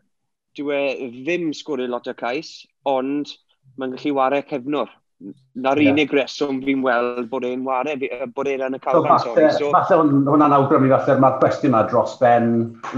dwi 0.58 0.76
e 0.76 1.08
ddim 1.16 1.50
sgwrio 1.56 1.90
lot 1.90 2.06
o 2.10 2.14
cais, 2.16 2.60
ond 2.86 3.34
mae'n 3.76 3.96
gallu 3.96 4.14
wario 4.20 4.46
cefnwr. 4.46 4.94
Na'r 5.64 5.80
yeah. 5.80 5.94
unig 5.94 6.12
reswm 6.12 6.58
fi'n 6.64 6.82
weld 6.84 7.28
bod 7.32 7.46
e'n 7.48 7.64
wario, 7.66 7.96
bod 8.36 8.50
e'n 8.52 8.64
yn 8.68 8.76
y 8.76 8.80
calfan. 8.84 9.18
So, 9.24 9.34
falle, 9.34 9.52
so, 9.56 9.70
falle 9.74 10.00
hwn, 10.02 10.24
hwnna'n 10.28 10.56
awgrymu, 10.58 10.92
falle 10.92 11.20
mae'r 11.24 11.38
cwestiwn 11.42 11.72
yma 11.72 11.84
dros 11.90 12.16
ben 12.20 12.50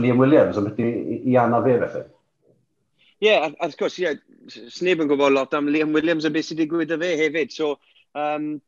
Liam 0.03 0.21
Williams, 0.21 0.59
ond 0.59 0.69
beth 0.69 0.83
i, 0.83 1.21
i 1.31 1.39
anaf 1.41 1.69
e 1.71 1.77
felly. 1.85 2.07
Ie, 3.19 3.31
yeah, 3.31 3.49
wrth 3.51 3.79
gwrs, 3.79 3.99
yeah, 4.03 4.19
sneb 4.51 5.01
yn 5.03 5.11
gwybod 5.11 5.35
lot 5.35 5.55
am 5.57 5.71
Liam 5.73 5.95
Williams 5.95 6.27
a 6.27 6.31
beth 6.35 6.51
sydd 6.51 6.61
wedi 6.61 6.67
digwydd 6.67 6.95
â 6.95 7.01
fe 7.01 7.15
hefyd. 7.23 7.55
So, 7.55 7.77
um, 8.19 8.59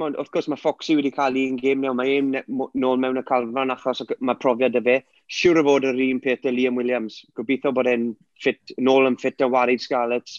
Mond, 0.00 0.16
wrth 0.20 0.30
gwrs 0.34 0.48
mae 0.52 0.60
Foxy 0.60 0.94
wedi 0.98 1.10
cael 1.14 1.36
un 1.40 1.56
gêm 1.58 1.80
nawr, 1.82 1.94
mae 1.96 2.18
ein 2.18 2.34
nôl 2.82 3.00
mewn 3.00 3.18
y 3.18 3.22
calfan 3.26 3.72
achos 3.74 4.02
mae 4.20 4.38
profiad 4.42 4.76
y 4.76 4.82
fe. 4.86 4.96
Siwr 5.30 5.60
o 5.60 5.64
fod 5.66 5.86
yr 5.88 5.98
un 6.04 6.20
peth 6.22 6.46
y 6.46 6.52
Liam 6.52 6.76
Williams. 6.78 7.20
Gobeithio 7.38 7.72
bod 7.74 7.88
e'n 7.90 8.10
ffit, 8.40 8.74
nôl 8.78 9.08
yn 9.08 9.16
ffit 9.20 9.40
o 9.46 9.48
warid 9.54 9.82
Scarlett. 9.82 10.36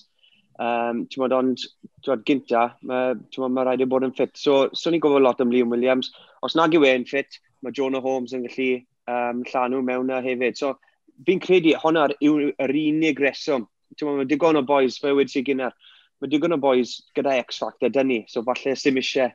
Um, 0.62 1.06
mod, 1.18 1.34
ond 1.34 1.66
mod, 2.08 2.24
gynta, 2.28 2.68
mae, 2.86 3.16
ma, 3.18 3.50
mae 3.50 3.66
rhaid 3.66 3.84
i 3.84 3.90
bod 3.90 4.06
yn 4.06 4.14
ffit. 4.16 4.36
So, 4.38 4.62
so 4.78 4.94
ni'n 4.94 5.02
gofod 5.04 5.26
lot 5.26 5.42
am 5.42 5.52
Liam 5.54 5.74
Williams. 5.74 6.12
Os 6.46 6.56
nag 6.60 6.78
yw 6.78 6.86
e'n 6.88 7.08
ffit, 7.10 7.42
mae 7.66 7.74
Jonah 7.76 8.04
Holmes 8.06 8.36
yn 8.38 8.46
gallu 8.46 8.70
um, 9.10 9.42
llanw 9.50 9.82
mewn 9.88 10.14
a 10.14 10.22
hefyd. 10.22 10.60
So, 10.60 10.76
fi'n 11.26 11.42
credu 11.42 11.74
hwnna 11.82 12.12
yw'r 12.22 12.78
unig 12.86 13.26
reswm. 13.26 13.66
Mae 14.06 14.30
digon 14.30 14.62
o 14.62 14.64
boys 14.64 15.02
fe 15.02 15.12
wedi 15.18 15.34
sy'n 15.34 15.50
gynnar 15.50 15.74
mae 16.22 16.32
digon 16.32 16.56
o 16.56 16.60
boys 16.62 16.98
gyda 17.18 17.38
X-Factor 17.42 17.94
dyn 17.94 18.10
ni, 18.12 18.20
so 18.30 18.44
falle 18.46 18.75
sy'n 18.78 19.00
eisiau 19.01 19.32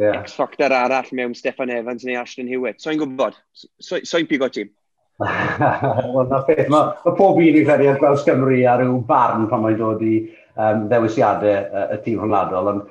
yeah. 0.00 0.20
X-Factor 0.22 0.72
arall 0.72 1.10
mewn 1.16 1.34
Stefan 1.36 1.72
Evans 1.74 2.04
neu 2.06 2.20
Ashton 2.20 2.48
Hewitt. 2.48 2.80
So 2.80 2.92
i'n 2.92 3.00
gwybod, 3.02 3.36
so, 3.52 4.00
so 4.00 4.20
i'n 4.20 4.28
pigo 4.30 4.48
tîm. 4.52 4.72
Wel, 5.20 6.28
na 6.30 6.40
beth, 6.46 6.70
mae 6.72 6.94
ma 7.04 7.12
pob 7.12 7.36
un 7.42 7.44
i'n 7.50 7.66
credu 7.66 7.90
ar 7.90 8.00
Gwels 8.00 8.24
Cymru 8.24 8.62
ar 8.70 8.84
yw 8.86 9.02
barn 9.08 9.44
pan 9.50 9.60
mae'n 9.66 9.76
dod 9.80 10.00
i 10.06 10.14
um, 10.56 10.86
ddewisiadau 10.88 11.52
y, 11.52 11.84
y 11.96 12.00
tîm 12.06 12.22
rhwngladol. 12.22 12.72
Ond 12.72 12.86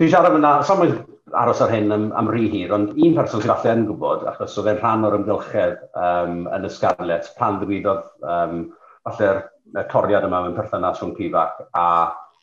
dwi'n 0.00 0.10
siarad 0.10 0.34
fyna, 0.34 0.56
samwyd 0.66 0.98
aros 1.38 1.60
ar 1.62 1.70
hyn 1.70 1.94
am, 1.94 2.08
am 2.18 2.30
rhy 2.32 2.48
hir, 2.50 2.74
ond 2.74 2.96
un 2.96 3.14
person 3.14 3.42
sydd 3.42 3.52
falle 3.52 3.76
yn 3.76 3.86
gwybod, 3.86 4.26
achos 4.32 4.56
oedd 4.58 4.72
e'n 4.72 4.80
rhan 4.80 5.06
o'r 5.06 5.20
ymgylchedd 5.20 5.78
um, 5.94 6.42
yn 6.56 6.66
y 6.66 6.72
Scarlet, 6.74 7.30
pan 7.38 7.60
ddigwyddodd 7.60 8.08
um, 8.26 8.64
falle'r 9.06 9.44
toriad 9.92 10.26
yma 10.26 10.42
mewn 10.42 10.56
perthynas 10.58 10.98
rhwng 10.98 11.14
Pifac 11.14 11.62
a 11.78 11.86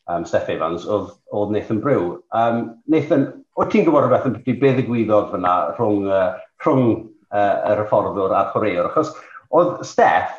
um, 0.08 0.24
Steph 0.28 0.50
Evans, 0.52 0.86
oedd, 0.88 1.12
oedd 1.36 1.54
Nathan 1.54 1.80
Brew. 1.84 2.18
Um, 2.36 2.74
Nathan, 2.90 3.28
o 3.58 3.66
ti'n 3.68 3.86
gwybod 3.86 4.06
rhywbeth 4.06 4.28
yn 4.28 4.36
byddu 4.38 4.56
beth 4.62 4.82
y 4.82 4.86
gwyddoedd 4.88 5.30
fyna 5.34 5.54
rhwng, 5.76 6.10
uh, 6.10 6.34
rhwng 6.64 6.84
uh, 7.30 7.54
yr 7.72 7.82
hyfforddwr 7.84 8.36
a'r 8.36 8.52
chwaraewr, 8.54 8.90
achos 8.90 9.14
oedd 9.56 9.80
Steph 9.88 10.36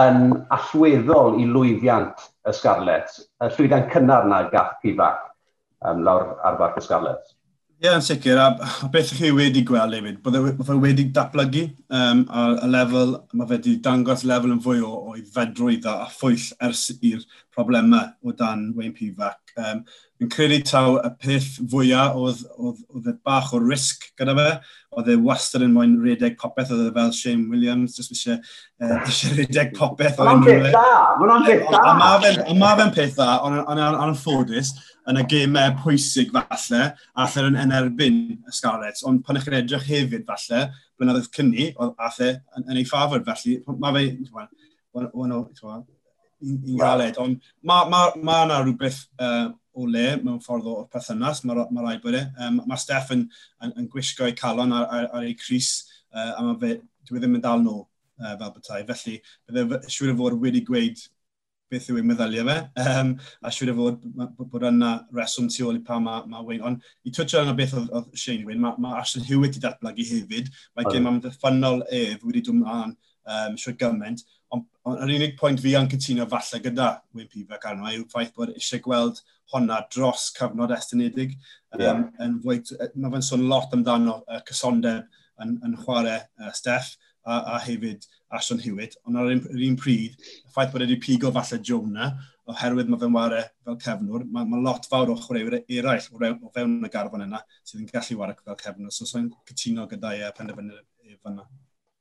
yn 0.00 0.32
allweddol 0.54 1.36
i 1.40 1.46
lwyddiant 1.48 2.26
y 2.48 2.56
Scarlet, 2.56 3.12
y 3.44 3.50
llwyddiant 3.52 3.92
cynnar 3.92 4.28
na 4.28 4.44
gath 4.52 4.78
Pifac 4.84 5.20
um, 5.88 6.02
lawr 6.06 6.34
ar 6.46 6.58
barc 6.60 6.78
y 6.80 6.84
Scarlets. 6.84 7.34
Ie, 7.82 7.88
yeah, 7.88 7.96
yn 7.98 8.04
sicr. 8.06 8.38
A 8.38 8.44
a 8.62 8.88
beth 8.94 9.08
ych 9.10 9.18
chi 9.18 9.30
wedi 9.34 9.64
gweld 9.66 9.96
hefyd, 9.96 10.20
bod 10.22 10.36
e 10.38 10.74
wedi 10.78 11.08
datblygu 11.16 11.64
um, 11.90 12.20
a, 12.30 12.44
a 12.62 12.68
lefel, 12.70 13.16
mae 13.34 13.48
fe 13.48 13.56
wedi 13.56 13.72
dangos 13.82 14.22
lefel 14.30 14.52
yn 14.54 14.60
fwy 14.62 14.84
o, 14.86 14.90
o 15.10 15.14
fedrwydd 15.34 15.88
a 15.90 15.96
phwyll 16.14 16.44
ers 16.62 16.84
i'r 16.94 17.24
problemau 17.50 18.12
o 18.22 18.36
dan 18.38 18.68
Wayne 18.76 18.94
Pivac. 18.94 19.56
Um, 19.58 19.82
Fi'n 20.22 20.30
credu 20.30 20.60
taw 20.62 21.00
y 21.02 21.08
peth 21.18 21.56
fwyaf 21.66 22.12
oedd, 22.14 22.42
oedd, 22.54 22.82
oedd 22.94 23.06
bach 23.26 23.48
o 23.56 23.58
risg 23.58 24.04
gyda 24.14 24.36
fe. 24.36 24.44
Oedd 24.94 25.08
e 25.10 25.16
wastad 25.18 25.64
yn 25.66 25.72
moyn 25.74 25.96
redeg 25.98 26.36
popeth, 26.38 26.70
oedd 26.70 26.84
e 26.84 26.92
fel 26.94 27.10
Shane 27.16 27.48
Williams, 27.50 27.96
jyst 27.98 28.12
eisiau 28.14 28.36
e, 28.36 28.42
uh, 28.86 29.00
eisiau 29.00 29.34
redeg 29.40 29.72
popeth. 29.74 30.20
E. 30.20 30.26
Mae'n 30.28 30.44
peth 30.46 30.68
da, 30.76 30.84
mae'n 31.18 31.46
peth 31.48 31.64
da. 31.72 31.80
A 31.82 32.54
ma 32.54 32.70
fe'n 32.78 32.94
peth 32.94 33.16
dda, 33.16 33.30
ond 33.48 33.82
yn 33.82 34.14
ffodus, 34.20 34.70
yn 35.10 35.18
y 35.18 35.24
gemau 35.32 35.74
pwysig 35.82 36.30
falle, 36.36 36.84
a 36.94 37.26
thyn 37.34 37.58
yn 37.64 37.74
erbyn 37.80 38.20
y 38.36 38.54
Scarlets, 38.54 39.02
ond 39.08 39.24
pan 39.26 39.40
ych 39.40 39.48
chi'n 39.48 39.58
edrych 39.58 39.88
hefyd 39.90 40.28
falle, 40.28 40.68
blynyddoedd 41.00 41.32
cynni, 41.34 41.72
oedd 41.82 41.98
athau 41.98 42.36
yn, 42.36 42.68
yn 42.68 42.78
ei 42.78 42.86
ffafod, 42.86 43.26
felly 43.26 43.58
mae 43.82 43.98
fe, 43.98 44.06
i'n 46.42 46.78
galed. 46.80 47.18
Ond 47.22 47.50
mae 47.66 47.88
ma, 47.92 48.04
ma 48.16 48.42
yna 48.46 48.60
rhywbeth 48.62 49.04
uh, 49.20 49.50
o 49.72 49.86
le 49.88 50.04
mewn 50.20 50.40
ffordd 50.44 50.68
o'r 50.68 50.88
perthynas, 50.92 51.42
mae 51.46 51.64
ma 51.72 51.86
rhaid 51.86 52.02
bod 52.04 52.18
e. 52.18 52.26
Um, 52.44 52.60
mae 52.68 52.80
Steff 52.80 53.12
yn, 53.14 53.24
yn, 53.64 53.72
yn 53.80 53.88
gwisgo 53.92 54.28
ei 54.28 54.36
calon 54.38 54.74
ar, 54.76 54.88
ar, 54.88 55.08
ar 55.18 55.28
ei 55.28 55.36
Cris, 55.38 55.72
uh, 56.12 56.32
a 56.36 56.44
mae 56.44 56.60
fe, 56.60 56.76
dwi 57.08 57.18
e 57.18 57.24
ddim 57.24 57.38
yn 57.38 57.44
dal 57.44 57.64
nhw 57.64 57.80
uh, 57.80 58.36
fel 58.36 58.54
bethau. 58.58 58.86
Felly, 58.92 59.18
bydde 59.48 59.82
siŵr 59.88 60.14
o 60.14 60.18
fod 60.20 60.38
wedi 60.42 60.64
gweud 60.66 61.00
beth 61.72 61.88
yw 61.88 62.02
ei 62.02 62.04
meddyliau 62.04 62.44
fe, 62.44 62.56
um, 62.84 63.14
a 63.40 63.52
siŵr 63.54 63.72
o 63.72 63.76
fod 63.78 64.50
bod 64.52 64.66
yna 64.68 64.90
reswm 65.16 65.48
tu 65.52 65.64
ôl 65.68 65.78
i 65.78 65.84
pa 65.86 65.96
mae 66.02 66.26
ma 66.28 66.42
Wayne. 66.44 66.66
Ond 66.68 67.08
i 67.08 67.14
twtio 67.14 67.40
yna 67.46 67.54
beth 67.56 67.72
oedd, 67.78 67.88
oedd 67.96 68.10
Shane 68.12 68.44
Wayne, 68.48 68.60
mae 68.60 68.76
ma 68.82 68.98
Ashton 69.00 69.24
Hewitt 69.28 69.56
i 69.56 69.62
datblygu 69.64 70.04
hefyd. 70.10 70.52
Mae 70.76 70.92
gen 70.92 71.08
am 71.08 71.22
ddiffynol 71.24 71.86
ef 71.88 72.26
wedi 72.26 72.44
dod 72.44 72.60
mlaen 72.60 72.92
um, 73.26 73.58
siwr 73.60 73.76
gymaint. 73.80 74.24
Ond 74.52 74.66
on, 74.84 74.98
yr 75.04 75.14
unig 75.16 75.36
pwynt 75.40 75.62
fi 75.62 75.76
yn 75.78 75.88
cytuno 75.92 76.26
falle 76.30 76.60
gyda 76.64 76.88
Wyn 77.16 77.30
Pifa 77.30 77.60
Carno 77.62 77.92
yw 77.92 78.04
ffaith 78.12 78.34
bod 78.36 78.52
eisiau 78.54 78.82
gweld 78.84 79.22
honna 79.52 79.80
dros 79.92 80.30
cyfnod 80.36 80.74
estynedig. 80.76 81.36
Um, 81.72 81.82
yeah. 81.82 82.02
Fwy, 82.44 82.60
mae 82.96 83.14
fe'n 83.14 83.26
sôn 83.26 83.46
lot 83.50 83.72
amdano 83.76 84.20
uh, 84.26 84.42
cysondeb 84.48 85.08
yn, 85.42 85.56
yn 85.64 85.78
chwarae 85.84 86.18
uh, 86.20 86.52
Steff 86.56 86.96
a, 87.24 87.38
a 87.54 87.62
hefyd 87.64 88.04
Ashton 88.32 88.60
Hewitt. 88.64 88.98
Ond 89.06 89.20
ar 89.20 89.32
yr 89.32 89.64
un 89.68 89.80
pryd, 89.80 90.18
y 90.18 90.52
ffaith 90.52 90.72
bod 90.74 90.84
wedi 90.84 91.00
pigo 91.00 91.32
falle 91.34 91.60
Jonah, 91.64 92.12
oherwydd 92.50 92.88
mae 92.90 93.00
fe'n 93.00 93.14
ware 93.14 93.42
fel 93.64 93.76
cefnwr, 93.80 94.24
mae, 94.34 94.46
mae 94.50 94.64
lot 94.64 94.88
fawr 94.90 95.12
o 95.12 95.18
chwaraewyr 95.20 95.60
eraill 95.62 96.08
o, 96.10 96.32
o 96.48 96.54
fewn 96.54 96.80
y 96.82 96.90
garfon 96.92 97.26
yna 97.28 97.42
sydd 97.62 97.84
yn 97.84 97.90
gallu 97.92 98.18
ware 98.20 98.36
fel 98.40 98.58
cefnwr. 98.64 98.94
So, 98.94 99.08
so'n 99.08 99.30
cytuno 99.48 99.86
gyda'i 99.90 100.24
uh, 100.26 100.32
penderfynu 100.36 100.80
fanna. 101.22 101.46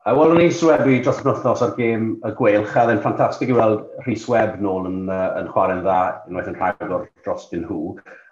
A 0.02 0.16
wel, 0.18 0.32
o'n 0.34 0.40
i'n 0.42 0.54
swebu 0.58 0.96
dros 1.06 1.20
y 1.22 1.26
wythnos 1.28 1.60
ar 1.62 1.76
gêm 1.78 2.06
y 2.26 2.30
gweilch, 2.34 2.72
a 2.74 2.88
dde'n 2.88 3.04
ffantastig 3.04 3.52
i 3.52 3.54
weld 3.54 3.84
Rhys 4.02 4.24
Webb 4.32 4.56
nôl 4.66 4.88
yn, 4.90 4.96
uh, 5.14 5.36
yn 5.38 5.50
chwarae'n 5.54 5.84
dda, 5.86 5.98
unwaith 6.26 6.48
yn 6.50 6.56
rhagor 6.58 7.04
dros 7.22 7.44
dyn 7.52 7.68
nhw. 7.68 7.92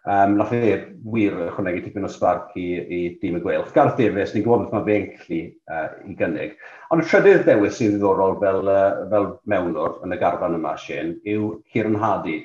Um, 0.10 0.34
nath 0.40 0.56
e 0.58 0.72
wir 1.14 1.36
ychwanegu 1.46 1.84
tipyn 1.86 2.08
o 2.08 2.10
sbarc 2.10 2.56
i, 2.58 2.64
i 2.82 3.02
dîm 3.22 3.38
y 3.38 3.42
gweilch. 3.44 3.70
Gareth 3.76 4.02
Davies, 4.02 4.34
ni'n 4.34 4.48
gwybod 4.48 4.64
beth 4.64 4.74
mae 4.74 4.88
fe'n 4.88 5.06
gallu 5.12 5.42
uh, 5.70 5.92
i 6.10 6.16
gynnig. 6.18 6.56
Ond 6.90 7.04
y 7.04 7.08
trydydd 7.12 7.46
dewis 7.52 7.78
sy'n 7.78 7.94
ddiddorol 7.94 8.40
fel, 8.42 8.66
uh, 8.66 9.06
fel 9.14 9.30
mewnwr 9.54 10.00
yn 10.08 10.18
y 10.18 10.20
garfan 10.24 10.58
yma, 10.58 10.74
Shane, 10.82 11.20
yw 11.36 11.52
Ciran 11.70 12.00
Hadi. 12.02 12.40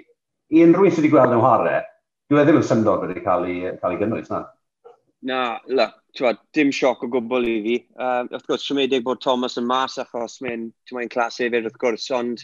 I 0.53 0.67
unrhyw 0.67 0.91
un 0.91 0.93
sydd 0.93 1.07
wedi 1.07 1.15
gweld 1.17 1.33
yn 1.39 1.41
whare, 1.47 1.81
dyw 2.29 2.43
e 2.43 2.45
ddim 2.45 2.61
yn 2.61 2.69
syndod 2.75 3.09
wedi 3.09 3.25
cael 3.25 3.49
ei, 3.49 3.73
cael 3.81 3.97
ei 3.97 4.05
gynnwys, 4.05 4.29
na? 4.35 4.45
Na, 5.25 5.59
look, 5.69 5.95
twa, 6.17 6.35
dim 6.53 6.71
sioc 6.75 7.03
o 7.05 7.09
gwbl 7.09 7.47
i 7.49 7.55
fi. 7.65 7.77
Um, 7.97 8.29
wrth 8.29 8.45
gwrs, 8.51 8.67
siomedig 8.69 9.05
bod 9.07 9.23
Thomas 9.25 9.57
yn 9.61 9.65
mas 9.69 9.97
achos 10.03 10.37
mae'n 10.45 10.67
mae 10.93 11.09
clas 11.13 11.41
hefyd 11.41 11.65
wrth 11.65 11.79
gwrs, 11.81 12.11
ond 12.13 12.43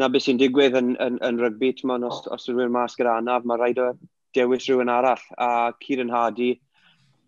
na 0.00 0.08
beth 0.08 0.24
sy'n 0.24 0.40
digwydd 0.40 0.78
yn, 0.80 0.94
yn, 1.04 1.18
yn 1.26 1.40
rygbi, 1.42 1.74
ti'n 1.76 2.06
os, 2.08 2.22
os 2.32 2.48
yw'n 2.48 2.72
mas 2.72 2.96
gyda 2.98 3.18
anaf, 3.20 3.44
mae 3.44 3.60
rhaid 3.60 3.82
o 3.82 3.90
dewis 4.34 4.64
rhywun 4.66 4.92
arall. 4.92 5.20
A 5.36 5.72
Cyr 5.84 6.02
Hardy, 6.10 6.54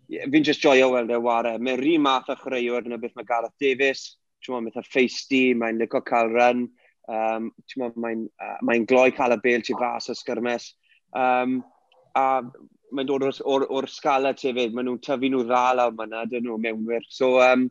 fi'n 0.09 0.47
just 0.47 0.65
joio 0.65 0.89
weld 0.95 1.13
e 1.13 1.21
ware. 1.21 1.53
Mae'n 1.59 1.79
rhi 1.79 1.97
math 2.01 2.33
o 2.33 2.37
chreuwr 2.39 2.89
yn 2.89 2.97
y 2.97 3.01
beth 3.03 3.15
mae 3.19 3.29
Gareth 3.29 3.55
Davies, 3.61 4.03
ti'n 4.43 4.57
mynd, 4.57 4.73
mae'n 4.73 4.89
ffeisti, 4.89 5.43
mae'n 5.61 5.79
lico 5.81 6.01
cael 6.07 6.33
run, 6.33 6.67
um, 7.07 7.51
ti'n 7.69 7.93
mae'n 7.95 8.25
uh, 8.41 8.57
mae 8.65 8.83
gloi 8.89 9.11
cael 9.15 9.37
y 9.37 9.39
bel 9.43 9.65
tu 9.65 9.77
fas 9.79 10.09
o 10.09 10.17
sgyrmes. 10.17 10.71
Um, 11.13 11.61
a 12.17 12.41
mae'n 12.91 13.09
dod 13.09 13.25
o'r, 13.27 13.35
or, 13.45 13.65
or 13.71 13.87
scala 13.91 14.33
tefyd. 14.37 14.73
Maen 14.73 14.87
nhw'n 14.89 15.03
tyfu 15.03 15.29
nhw 15.31 15.43
dda 15.47 15.65
lawr 15.79 15.93
myna, 15.97 16.23
dyn 16.29 16.47
nhw, 16.47 16.57
mewnwyr. 16.63 17.05
So, 17.09 17.37
um, 17.43 17.67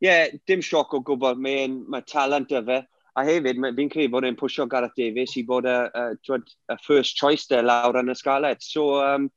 yeah, 0.00 0.26
dim 0.46 0.64
sioc 0.64 0.94
o 0.96 1.00
gwybod, 1.06 1.40
mae, 1.42 1.66
mae 1.68 2.06
talent 2.08 2.52
y 2.52 2.62
fe. 2.66 2.82
A 3.16 3.24
hefyd, 3.24 3.62
fi'n 3.78 3.90
credu 3.92 4.12
bod 4.12 4.26
e'n 4.28 4.36
pwysio 4.36 4.66
Gareth 4.68 4.96
Davies 4.98 5.36
i 5.40 5.44
bod 5.48 5.68
y, 5.70 5.76
y, 6.02 6.38
y 6.72 6.78
first 6.84 7.16
choice 7.16 7.48
de 7.48 7.62
lawr 7.64 8.02
yn 8.02 8.12
y 8.12 8.16
sgalet. 8.18 8.64
So, 8.64 9.00
um, 9.00 9.30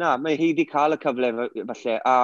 na, 0.00 0.16
mae 0.20 0.36
hi 0.36 0.52
wedi 0.52 0.66
cael 0.68 0.98
y 0.98 1.00
cyfle 1.00 1.32
falle. 1.38 1.98
A 2.04 2.16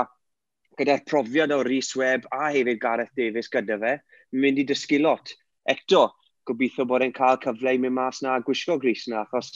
gyda'r 0.79 1.05
profiad 1.09 1.55
o 1.55 1.63
Rhys 1.65 1.95
Webb 1.99 2.29
a 2.35 2.53
hefyd 2.53 2.81
Gareth 2.83 3.15
Davies 3.19 3.51
gyda 3.53 3.79
fe, 3.81 3.97
mae'n 4.33 4.45
mynd 4.45 4.63
i 4.63 4.67
dysgu 4.69 5.01
lot. 5.01 5.33
Eto, 5.69 6.09
gobeithio 6.49 6.87
bod 6.89 7.05
e'n 7.05 7.15
cael 7.17 7.41
cyfle 7.43 7.75
i 7.75 7.81
mynd 7.81 7.97
mas 7.97 8.23
na 8.25 8.37
a 8.37 8.45
gwisgo 8.45 8.79
gris 8.81 9.07
na, 9.11 9.25
achos 9.25 9.51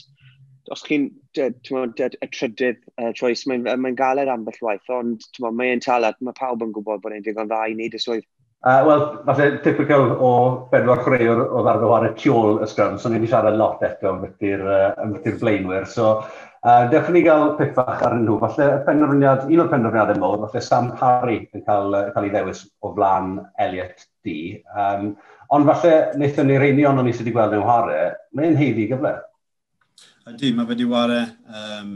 os 0.70 0.84
chi'n, 0.86 1.08
y 1.38 1.48
trydydd 1.64 2.78
uh, 3.00 3.10
choice, 3.18 3.48
mae'n 3.50 3.64
mae, 3.66 3.80
mae 3.80 3.96
galed 3.98 4.30
ambell 4.30 4.60
waith, 4.62 4.86
ond 4.92 5.26
mae'n 5.42 5.82
talad, 5.82 6.18
mae 6.20 6.36
pawb 6.38 6.62
yn 6.62 6.76
gwybod 6.76 7.02
bod 7.02 7.16
e'n 7.16 7.24
digon 7.26 7.50
dda 7.50 7.64
i 7.66 7.74
wneud 7.74 7.98
y 7.98 8.02
swydd. 8.02 8.28
Uh, 8.62 8.84
Wel, 8.86 9.00
falle 9.26 9.46
typical 9.64 10.12
o 10.22 10.28
bedwar 10.70 11.00
chwaraewr 11.02 11.40
o 11.48 11.64
ddarfa 11.66 11.88
ar 11.96 12.04
y 12.06 12.10
tiol 12.14 12.60
y 12.62 12.68
sgrym, 12.70 12.94
so 12.94 13.10
ni 13.10 13.18
wedi 13.18 13.32
siarad 13.32 13.56
lot 13.58 13.82
eto 13.82 14.12
am 14.12 14.20
fyty'r 14.22 14.62
uh, 14.62 15.32
blaenwyr. 15.40 15.88
So, 15.90 16.12
uh, 16.62 16.84
dewch 16.92 17.10
ni 17.10 17.24
gael 17.26 17.56
piffach 17.58 18.04
ar 18.06 18.14
nhw. 18.20 18.36
Falle 18.44 18.68
penderfyniad, 18.86 19.48
un 19.50 19.64
o'r 19.64 19.72
penderfyniadau 19.72 20.22
mowr, 20.22 20.44
falle 20.44 20.62
Sam 20.62 20.92
Parry 21.00 21.40
yn 21.50 21.66
cael, 21.66 21.90
uh, 21.90 22.04
cael 22.14 22.28
ei 22.28 22.34
ddewis 22.36 22.62
o 22.86 22.92
flan 22.94 23.34
Elliot 23.66 24.06
D. 24.22 24.36
Um, 24.78 25.10
ond 25.50 25.66
falle 25.72 25.98
wnaethon 26.14 26.52
ni 26.52 26.62
reinion 26.62 27.02
o'n 27.02 27.10
i 27.10 27.16
sydd 27.16 27.26
wedi 27.26 27.34
gweld 27.40 27.58
yn 27.58 27.66
whare, 27.66 28.00
mae'n 28.38 28.54
heiddi 28.62 28.86
gyfle. 28.94 29.16
Ydy, 30.22 30.52
mae 30.54 30.68
wedi 30.68 30.84
wario 30.86 31.22
um, 31.50 31.94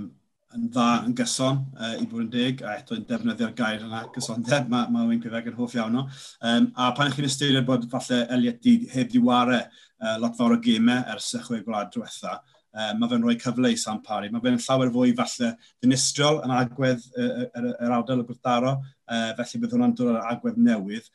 yn 0.57 0.63
dda 0.75 0.87
yn 1.07 1.13
gyson 1.15 1.61
uh, 1.79 1.93
i 1.95 2.07
bod 2.11 2.25
yn 2.25 2.31
dig, 2.33 2.63
a 2.67 2.73
eto 2.81 2.97
yn 2.97 3.05
defnyddio'r 3.07 3.53
gair 3.55 3.85
yna, 3.87 4.01
gysondeb, 4.15 4.67
mae, 4.73 4.89
mae 4.91 5.07
Wyn 5.13 5.21
Grifeg 5.23 5.47
yn 5.53 5.55
hoff 5.55 5.77
iawn 5.77 6.01
o. 6.01 6.03
Um, 6.43 6.67
a 6.75 6.89
pan 6.97 7.07
ych 7.07 7.15
chi'n 7.21 7.29
ystyried 7.29 7.69
bod 7.69 7.87
falle 7.93 8.25
Elliot 8.35 8.59
di 8.65 8.73
heb 8.91 9.13
di 9.13 9.23
wario 9.23 9.61
uh, 9.61 10.17
lot 10.23 10.35
fawr 10.39 10.57
o 10.57 10.59
gemau 10.65 11.05
ers 11.15 11.29
y 11.39 11.43
chwe 11.45 11.61
gwlad 11.69 11.93
diwetha, 11.95 12.35
uh, 12.41 12.91
mae 12.99 13.13
fe'n 13.13 13.29
rhoi 13.29 13.37
cyfle 13.45 13.71
i 13.71 13.79
Sam 13.79 14.03
Parry. 14.09 14.33
Mae 14.35 14.43
fe'n 14.43 14.59
llawer 14.65 14.91
fwy 14.97 15.15
falle 15.23 15.53
dinistriol 15.85 16.43
yn 16.49 16.57
agwedd 16.57 17.07
yr 17.15 17.31
er, 17.31 17.49
er, 17.63 17.71
er 17.79 17.97
awdl 18.01 18.25
y 18.25 18.29
gwrthdaro, 18.33 18.75
uh, 19.07 19.31
felly 19.39 19.63
bydd 19.63 19.79
hwnna'n 19.79 19.97
dod 20.03 20.17
ar 20.17 20.33
agwedd 20.35 20.59
newydd. 20.67 21.07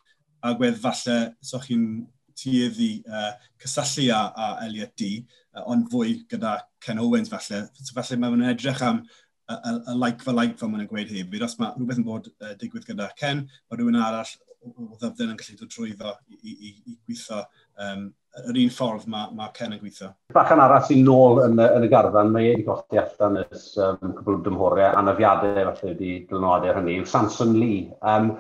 Agwedd 0.48 0.80
falle, 0.88 1.20
so 1.44 1.60
chi'n 1.68 1.90
tueddu 2.38 2.92
uh, 3.08 3.32
cysylltu 3.64 4.08
a, 4.16 4.22
a 4.36 4.52
Elliot 4.68 4.94
D, 5.00 5.12
uh, 5.56 5.66
ond 5.72 5.90
fwy 5.92 6.22
gyda 6.32 6.58
Ken 6.84 7.02
Owens 7.02 7.32
falle. 7.32 7.66
So 7.80 7.98
falle 7.98 8.20
mae 8.20 8.32
nhw'n 8.34 8.54
edrych 8.54 8.86
am 8.86 9.04
y, 9.04 9.56
y, 9.56 9.76
y 9.94 9.98
like 9.98 10.24
for 10.24 10.38
like 10.38 10.58
fel 10.60 10.72
maen 10.72 10.86
nhw'n 10.86 10.94
gweud 10.94 11.12
hefyd. 11.12 11.44
Os 11.48 11.58
mae 11.60 11.76
rhywbeth 11.76 12.02
yn 12.02 12.08
bod 12.08 12.32
uh, 12.32 12.56
digwydd 12.62 12.88
gyda 12.88 13.12
Ken, 13.20 13.46
mae 13.68 13.80
rhywun 13.80 14.00
arall 14.02 14.34
o 14.62 14.96
ddyfden 15.02 15.32
yn 15.34 15.38
gallu 15.40 15.58
dod 15.58 15.72
trwyddo 15.74 16.12
i, 16.30 16.36
i, 16.38 16.52
i, 16.54 16.72
i 16.92 16.98
gweithio 17.08 17.40
um, 17.82 18.04
yr 18.50 18.60
un 18.62 18.72
ffordd 18.72 19.08
mae 19.12 19.34
mae 19.36 19.52
Ken 19.56 19.74
yn 19.76 19.82
gweithio. 19.82 20.12
Bachan 20.36 20.62
arall 20.64 20.86
sy'n 20.88 21.02
nôl 21.08 21.42
yn, 21.48 21.58
yn 21.66 21.88
y 21.88 21.90
garfan, 21.92 22.32
mae 22.32 22.52
wedi 22.52 22.66
golli 22.68 23.02
allan 23.02 23.42
ys 23.42 23.72
um, 23.82 24.14
cwbl 24.20 24.38
o 24.38 24.44
dymhoriau 24.46 25.00
anafiadau 25.02 25.58
falle 25.58 25.94
wedi 25.94 26.14
dylunodau 26.30 26.78
hynny, 26.78 27.00
yw 27.02 27.10
Samson 27.10 27.58
Lee. 27.58 27.88
Um, 28.06 28.36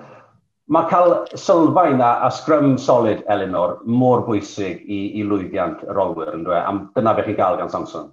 Mae 0.71 0.87
cael 0.87 1.13
sylfaen 1.35 1.99
a, 1.99 2.13
a 2.23 2.29
sgrym 2.31 2.77
solid, 2.79 3.25
Elinor, 3.33 3.81
mor 3.83 4.21
bwysig 4.23 4.85
i, 4.87 5.01
i 5.19 5.25
lwyddiant 5.27 5.83
yr 5.83 5.99
olwyr, 5.99 6.31
yn 6.37 6.45
dweud, 6.45 6.63
am 6.63 6.85
dyna 6.95 7.11
fe 7.17 7.25
chi 7.27 7.35
gael 7.35 7.59
gan 7.59 7.71
Samson. 7.73 8.07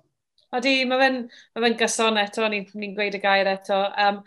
Odi, 0.59 0.73
mae 0.89 0.99
fe'n 1.03 1.19
ma 1.29 1.63
fe 1.63 1.71
gyson 1.85 2.19
eto, 2.19 2.49
ni'n 2.51 2.67
ni 2.81 2.91
gweud 2.97 3.15
y 3.15 3.21
gair 3.23 3.51
eto. 3.53 3.79
Um, 4.03 4.23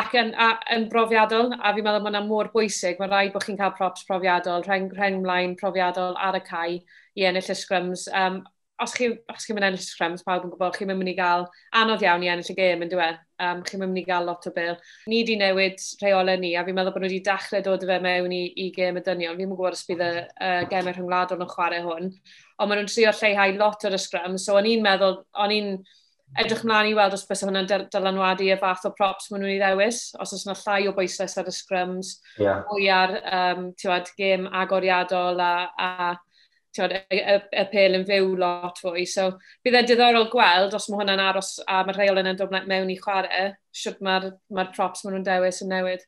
ac 0.00 0.16
yn, 0.16 0.32
a, 0.40 0.48
yn 0.72 0.88
brofiadol, 0.90 1.52
a 1.58 1.74
fi'n 1.74 1.84
meddwl 1.84 2.06
mae 2.06 2.14
yna 2.14 2.24
mor 2.24 2.48
bwysig, 2.54 2.96
mae 3.02 3.10
rhaid 3.10 3.34
bod 3.34 3.44
chi'n 3.44 3.60
cael 3.60 3.74
props 3.76 4.08
profiadol, 4.08 4.64
rheng, 4.64 4.88
rheng 4.96 5.20
mlaen 5.26 5.52
profiadol 5.60 6.16
ar 6.16 6.40
y 6.40 6.42
cae 6.46 6.78
i 7.20 7.28
ennill 7.28 7.52
y 7.52 7.58
sgryms. 7.58 8.08
Um, 8.16 8.40
os 8.82 8.94
chi, 8.96 9.08
os 9.30 9.46
chi'n 9.46 9.56
mynd 9.56 9.68
ennill 9.68 9.86
ffrems, 9.86 10.24
pawb 10.26 10.46
yn 10.46 10.52
gwybod, 10.52 10.74
chi'n 10.74 10.90
mynd 10.90 11.12
i 11.12 11.14
gael 11.18 11.46
anodd 11.78 12.02
iawn 12.02 12.24
i 12.26 12.30
ennill 12.32 12.50
y 12.50 12.56
gêm 12.58 12.82
yn 12.84 12.90
dweud. 12.90 13.20
Um, 13.44 13.62
chi'n 13.66 13.82
mynd 13.82 13.98
i 13.98 14.04
gael 14.06 14.26
lot 14.26 14.46
o 14.48 14.52
bil. 14.54 14.76
Ni 15.10 15.20
wedi 15.22 15.36
newid 15.38 15.82
rheolau 16.02 16.38
ni, 16.40 16.54
a 16.58 16.64
fi'n 16.66 16.76
meddwl 16.76 16.94
bod 16.94 17.04
nhw 17.04 17.10
wedi 17.10 17.24
dechrau 17.26 17.64
dod 17.66 17.86
o 17.86 17.90
fe 17.90 17.98
mewn 18.02 18.34
i, 18.34 18.44
i 18.64 18.70
gêm 18.74 18.98
y 18.98 19.04
dynion. 19.06 19.38
Fi'n 19.38 19.52
gwybod 19.52 19.78
os 19.78 19.84
bydd 19.88 20.06
y 20.06 20.12
uh, 20.22 20.62
gemau 20.70 20.94
rhyngwladol 20.96 21.44
yn 21.44 21.52
chwarae 21.54 21.82
hwn. 21.86 22.10
Ond 22.10 22.70
maen 22.70 22.82
nhw'n 22.82 22.90
trio 22.90 23.14
lleihau 23.20 23.58
lot 23.60 23.86
o'r 23.86 23.98
ysgrym, 23.98 24.38
so 24.42 24.58
o'n 24.58 24.70
i'n 24.70 24.82
meddwl, 24.84 25.20
o'n 25.44 25.54
i'n 25.54 25.76
edrych 26.40 26.64
mlaen 26.66 26.90
i 26.90 26.94
weld 26.98 27.14
os 27.14 27.26
bys 27.28 27.44
hwnna'n 27.46 27.68
dylanwadu 27.92 28.46
y 28.50 28.58
fath 28.58 28.86
o 28.88 28.92
props 28.96 29.30
maen 29.30 29.44
nhw'n 29.44 29.54
ei 29.54 29.60
ddewis, 29.62 30.00
os 30.18 30.34
oes 30.34 30.46
yna 30.48 30.56
llai 30.58 30.88
o 30.90 30.94
bwysles 30.96 31.36
ar 31.38 31.50
y 31.50 31.54
sgrums, 31.54 32.16
yeah. 32.42 32.64
mwy 32.70 32.88
ar 32.90 33.14
um, 33.22 33.68
gêm 34.18 34.48
agoriadol 34.50 35.42
a, 35.42 35.54
a 35.78 36.14
tiwod, 36.74 36.96
y, 37.08 37.20
y, 37.20 37.36
y 37.62 37.66
pel 37.72 37.98
yn 38.00 38.06
fyw 38.08 38.32
lot 38.40 38.80
fwy. 38.82 39.06
So, 39.08 39.30
bydd 39.64 39.78
e 39.80 39.84
diddorol 39.90 40.28
gweld 40.32 40.74
os 40.76 40.88
mae 40.90 41.02
hwnna'n 41.02 41.22
aros 41.28 41.54
a 41.66 41.84
mae'r 41.86 42.00
rheol 42.00 42.20
yna'n 42.24 42.40
dod 42.40 42.54
mewn 42.54 42.92
i 42.92 42.98
chwarae, 43.00 43.46
siwt 43.74 44.02
mae'r 44.04 44.32
ma 44.54 44.68
props 44.74 45.04
maen 45.04 45.18
nhw'n 45.18 45.28
dewis 45.28 45.62
yn 45.64 45.72
newid. 45.74 46.04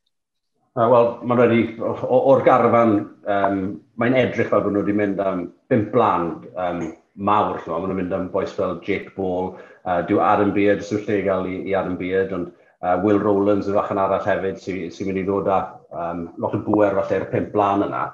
Uh, 0.77 0.91
Wel, 0.93 1.07
mae'n 1.25 1.41
rhaid 1.41 1.79
o'r 2.05 2.43
garfan, 2.45 2.99
um, 3.33 3.61
mae'n 3.97 4.19
edrych 4.21 4.51
fel 4.51 4.61
bod 4.67 4.75
nhw 4.75 4.83
wedi 4.85 4.97
mynd 4.99 5.23
am 5.25 5.47
bimp 5.73 5.89
blan 5.95 6.27
um, 6.53 6.83
mawr. 7.17 7.63
Maen 7.65 7.87
nhw'n 7.89 8.01
mynd 8.03 8.13
am 8.13 8.27
boes 8.35 8.53
fel 8.53 8.77
Jake 8.85 9.15
Ball, 9.17 9.55
uh, 9.87 10.03
dyw 10.09 10.21
Adam 10.21 10.53
Beard, 10.53 10.85
sy'n 10.85 11.01
lle 11.07 11.23
gael 11.25 11.49
i, 11.49 11.63
i 11.71 11.77
Adam 11.79 11.97
Beard, 11.97 12.35
ond 12.37 12.53
uh, 12.85 12.99
Will 13.01 13.23
Rowlands 13.23 13.71
yn 13.71 13.79
fachan 13.79 14.03
arall 14.03 14.29
hefyd 14.29 14.61
sy'n 14.61 14.93
sy 14.93 15.09
mynd 15.09 15.23
i 15.23 15.25
ddod 15.25 15.49
â 15.49 15.63
um, 15.97 16.27
lot 16.45 16.59
o 16.59 16.61
bwer 16.67 16.99
falle'r 17.01 17.25
pimp 17.33 17.55
blan 17.57 17.87
yna. 17.87 18.05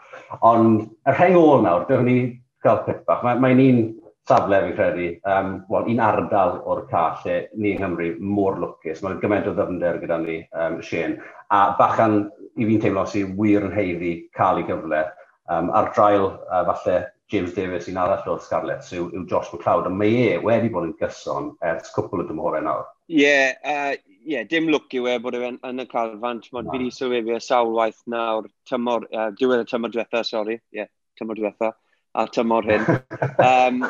Ond 0.47 0.85
y 0.87 1.17
rheng 1.17 1.41
ôl 1.41 1.67
nawr, 1.67 1.89
dyfwn 1.91 2.07
ni 2.07 2.19
cael 2.65 2.83
clip 2.87 3.05
bach. 3.09 3.25
Mae'n 3.27 3.43
mae 3.43 3.69
un 3.69 3.83
safle 4.29 4.61
fi'n 4.65 4.77
credu, 4.77 5.09
um, 5.27 5.55
well, 5.71 5.89
un 5.91 6.03
ardal 6.03 6.61
o'r 6.71 6.85
ca 6.91 7.07
lle 7.23 7.39
ni 7.57 7.73
yng 7.73 7.81
Nghymru 7.81 8.13
mor 8.23 8.61
lwcus. 8.63 9.03
Mae'n 9.03 9.19
gymaint 9.23 9.49
o 9.51 9.57
ddyfnder 9.57 9.99
gyda 10.03 10.21
ni, 10.23 10.39
um, 10.55 10.79
Shane. 10.83 11.19
A 11.51 11.73
bachan 11.79 12.21
i 12.57 12.69
fi'n 12.69 12.85
teimlo 12.85 13.05
sy'n 13.09 13.35
wir 13.39 13.67
yn 13.67 13.75
heiddi 13.75 14.15
cael 14.37 14.63
ei 14.63 14.69
gyfle. 14.69 15.03
Um, 15.51 15.73
ar 15.75 15.91
drail, 15.97 16.31
uh, 16.47 16.63
falle, 16.71 17.01
James 17.33 17.55
Davis 17.57 17.89
un 17.89 17.97
arall 17.97 18.27
o'r 18.29 18.41
Scarlett, 18.45 18.85
yw, 18.93 19.07
yw 19.17 19.25
Josh 19.29 19.51
McLeod, 19.55 19.89
a 19.89 19.93
mae 19.93 20.35
e 20.35 20.41
wedi 20.45 20.69
bod 20.73 20.91
yn 20.91 20.97
gyson 21.01 21.55
ers 21.65 21.93
cwpl 21.95 22.21
o 22.21 22.27
dymhorau 22.29 22.61
nawr. 22.65 22.83
Ie, 23.09 23.23
yeah, 23.25 23.55
uh, 23.65 23.95
yeah, 24.29 24.45
dim 24.49 24.69
lwc 24.71 24.93
yw 24.99 25.09
e 25.09 25.15
bod 25.25 25.39
e'n 25.39 25.57
yn 25.69 25.83
y 25.83 25.87
calfant, 25.89 26.51
ond 26.53 26.69
fi 26.69 26.77
wedi 26.77 26.93
sylweddau 26.93 27.41
sawl 27.41 27.73
waith 27.79 28.03
nawr, 28.13 28.51
tymor, 28.69 29.09
uh, 29.17 29.31
diwedd 29.39 29.65
y 29.65 29.71
tymor 29.71 29.95
diwetha, 29.95 30.21
sori, 30.29 30.59
ie, 30.61 30.83
yeah, 30.83 30.93
tymor 31.19 31.41
diwetha 31.41 31.73
a 32.15 32.27
tymor 32.29 32.67
hyn. 32.69 32.85
Um, 33.43 33.81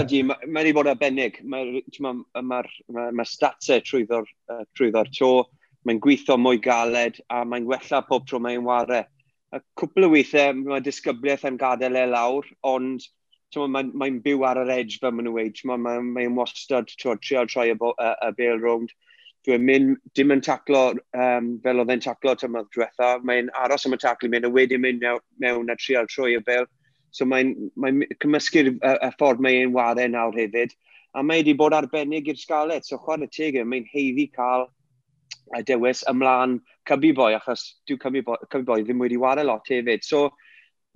ydy, 0.00 0.22
mae 0.24 0.38
wedi 0.46 0.72
bod 0.76 0.88
arbennig. 0.88 1.40
Mae'r 1.44 1.80
ma, 2.04 2.12
ma, 2.40 2.60
ma, 2.92 3.06
ma 3.12 3.24
statau 3.26 3.82
trwyddo'r 3.84 4.28
uh, 4.52 4.62
trwyddo 4.78 5.02
to, 5.16 5.30
mae'n 5.86 6.00
gweithio 6.02 6.36
mwy 6.40 6.60
galed 6.62 7.18
a 7.32 7.42
mae'n 7.44 7.66
gwella 7.66 8.00
pob 8.06 8.26
tro 8.28 8.40
mae'n 8.42 8.64
warau. 8.66 9.04
A 9.54 9.60
cwpl 9.78 10.06
o 10.06 10.12
weithiau 10.14 10.54
mae 10.58 10.84
disgybliaeth 10.84 11.46
yn 11.50 11.58
gadael 11.60 11.98
e 11.98 12.06
lawr, 12.12 12.48
ond 12.66 13.04
mae'n 13.56 13.92
ma, 13.96 14.08
byw 14.22 14.46
ar 14.48 14.62
yr 14.62 14.72
edge 14.78 15.00
fel 15.02 15.14
maen 15.16 15.28
nhw 15.28 15.36
wedi. 15.36 15.66
Mae'n 15.68 15.84
ma, 15.84 15.98
ma, 16.04 16.24
wastad 16.38 16.88
trial 17.00 17.50
troi 17.50 17.68
y, 17.72 17.76
y, 17.76 18.08
y 18.28 18.32
bel 18.38 18.62
rownd. 18.62 18.94
Dwi'n 19.46 19.62
mynd, 19.66 20.00
dim 20.18 20.34
yn 20.34 20.42
taclo 20.42 20.88
um, 20.94 21.52
fel 21.62 21.82
oedd 21.82 21.92
e'n 21.94 22.06
taclo 22.06 22.34
tymor 22.38 22.66
diwetha. 22.74 23.16
Mae'n 23.26 23.52
aros 23.66 23.86
am 23.86 23.94
y 23.98 24.00
taclu 24.02 24.30
mewn 24.32 24.48
a 24.48 24.54
wedyn 24.54 24.82
mynd 24.82 25.04
mewn, 25.04 25.22
mewn 25.42 25.70
a 25.70 25.78
trial 25.78 26.08
troi 26.10 26.34
y 26.38 26.42
bel 26.46 26.66
So 27.16 27.24
mae'n 27.28 27.54
mae 27.80 28.08
cymysgu'r 28.22 28.72
y, 28.74 28.76
y 28.76 29.10
ffordd 29.16 29.42
mae 29.44 29.62
ein 29.62 29.74
wario 29.76 30.08
nawr 30.12 30.36
hefyd. 30.36 30.74
A 31.16 31.22
mae 31.24 31.40
wedi 31.40 31.54
bod 31.56 31.76
arbennig 31.76 32.28
i'r 32.28 32.40
sgalet. 32.40 32.84
so 32.84 32.98
chwarae 33.00 33.24
e, 33.24 33.30
y 33.30 33.36
teg 33.36 33.60
mae'n 33.64 33.86
heiddi 33.92 34.26
cael 34.34 34.66
a 35.56 35.62
dewis 35.62 36.02
ymlaen 36.10 36.58
cybi 36.88 37.12
boi, 37.16 37.32
achos 37.38 37.62
dyw 37.88 37.96
cybi 38.02 38.22
boi 38.26 38.36
Cubby 38.50 38.66
Boy 38.68 38.84
ddim 38.84 39.00
wedi 39.00 39.16
ware 39.22 39.44
lot 39.44 39.70
hefyd. 39.70 40.04
So, 40.04 40.30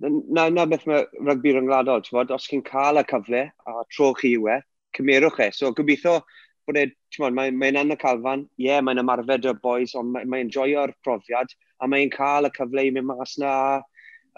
na, 0.01 0.49
na 0.49 0.65
beth 0.65 0.85
mae 0.89 1.07
rygbi 1.29 1.55
ryngwladol, 1.55 2.03
bod, 2.11 2.35
os 2.35 2.47
chi'n 2.49 2.63
cael 2.67 3.01
y 3.01 3.05
cyfle 3.09 3.43
a 3.49 3.83
tro 3.93 4.11
chi 4.17 4.35
yw 4.37 4.49
e, 4.57 4.61
cymerwch 4.97 5.41
e. 5.47 5.49
So, 5.57 5.71
gobeithio 5.77 6.19
bod 6.67 6.77
e, 6.77 6.87
mae'n 7.17 7.57
mae, 7.57 7.73
yn 7.81 7.95
y 7.95 7.99
calfan, 8.01 8.45
ie, 8.59 8.67
yeah, 8.67 8.83
mae'n 8.85 9.01
ymarfer 9.01 9.41
dy 9.41 9.55
boys, 9.63 9.95
ond 9.97 10.13
mae'n 10.15 10.29
mae 10.29 10.49
joio'r 10.53 10.93
profiad, 11.05 11.53
a 11.81 11.89
mae'n 11.89 12.13
cael 12.13 12.49
y 12.49 12.53
cyfle 12.57 12.85
i 12.87 12.93
mynd 12.93 13.09
mas 13.09 13.37
na 13.41 13.53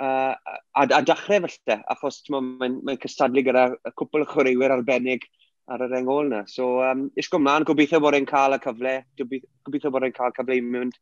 Uh, 0.02 0.34
a, 0.74 0.88
a 0.90 1.02
dechrau 1.06 1.44
felly, 1.46 1.80
achos 1.94 2.24
mae'n 2.34 2.80
mae, 2.82 2.98
cystadlu 3.04 3.44
gyda 3.46 3.68
cwpl 3.94 4.24
o 4.26 4.30
chwaraewyr 4.32 4.74
arbennig 4.74 5.28
ar 5.70 5.84
yr 5.86 5.94
engol 6.00 6.26
yna. 6.26 6.44
So, 6.50 6.80
um, 6.84 7.08
isgo 7.20 7.40
mlaen, 7.40 7.66
gobeithio 7.68 8.02
bod 8.04 8.18
e'n 8.18 8.26
cael 8.30 8.58
y 8.58 8.62
cyfle, 8.64 8.96
gobeithio 9.22 9.94
bod 9.94 10.08
e'n 10.08 10.16
cael 10.16 10.34
cyfle 10.36 10.58
i 10.58 10.64
mynd 10.66 10.98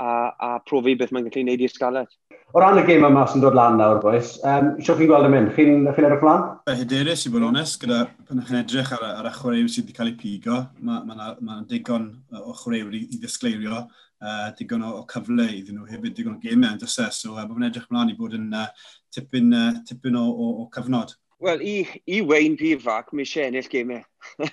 a, 0.00 0.10
a 0.34 0.50
profi 0.66 0.96
beth 0.98 1.12
mae'n 1.14 1.28
gallu 1.28 1.44
gwneud 1.44 1.62
i 1.62 1.68
ysgaled. 1.70 2.10
O 2.52 2.60
ran 2.60 2.76
y 2.76 2.84
gêm 2.84 3.06
yma 3.06 3.22
sy'n 3.30 3.40
dod 3.40 3.54
lan 3.56 3.78
nawr, 3.80 4.02
boys, 4.02 4.34
um, 4.44 4.74
sio 4.84 4.98
chi'n 4.98 5.08
gweld 5.08 5.28
y 5.28 5.32
mynd? 5.32 5.54
Chi'n 5.56 5.86
chi 5.86 6.04
edrych 6.04 6.24
lan? 6.26 6.42
Fe 6.66 6.76
hyderus, 6.82 7.24
i 7.24 7.32
bod 7.32 7.46
onest, 7.48 7.78
gyda 7.80 8.02
pan 8.28 8.42
chi'n 8.44 8.60
edrych 8.60 8.92
ar, 8.98 9.06
ar 9.22 9.28
y 9.30 9.34
chwaraewyr 9.38 9.72
sydd 9.72 9.86
wedi 9.86 9.96
cael 9.96 10.12
eu 10.12 10.18
pigo, 10.20 10.58
mae 10.82 10.98
yna 11.00 11.06
ma, 11.08 11.28
ma, 11.30 11.34
ma 11.48 11.60
digon 11.70 12.10
o 12.42 12.56
chwaraewyr 12.58 12.98
i, 12.98 13.06
i 13.08 13.20
ddisgleirio 13.22 13.86
uh, 14.22 14.48
digon 14.58 14.84
o, 14.86 14.92
o 15.00 15.04
cyfle 15.10 15.48
iddyn 15.58 15.80
nhw 15.80 15.88
hefyd 15.90 16.16
digon 16.16 16.38
o 16.38 16.42
gemau 16.42 16.76
yn 16.76 16.80
dysau. 16.80 17.10
E? 17.10 17.16
So 17.16 17.34
uh, 17.36 17.46
mae'n 17.48 17.68
edrych 17.68 17.88
mlaen 17.90 18.12
i 18.12 18.16
bod 18.18 18.36
yn 18.38 18.48
uh, 18.56 18.68
tipyn, 19.14 19.52
uh, 19.56 19.82
tipyn 19.88 20.18
o, 20.18 20.24
o, 20.30 20.50
o 20.62 20.68
cyfnod. 20.74 21.16
Wel, 21.42 21.62
i, 21.66 21.76
i 22.06 22.20
Wayne 22.22 22.56
P. 22.58 22.76
Fac, 22.78 23.10
mi 23.12 23.26
eisiau 23.26 23.48
ennill 23.50 23.70
gemau. 23.72 24.04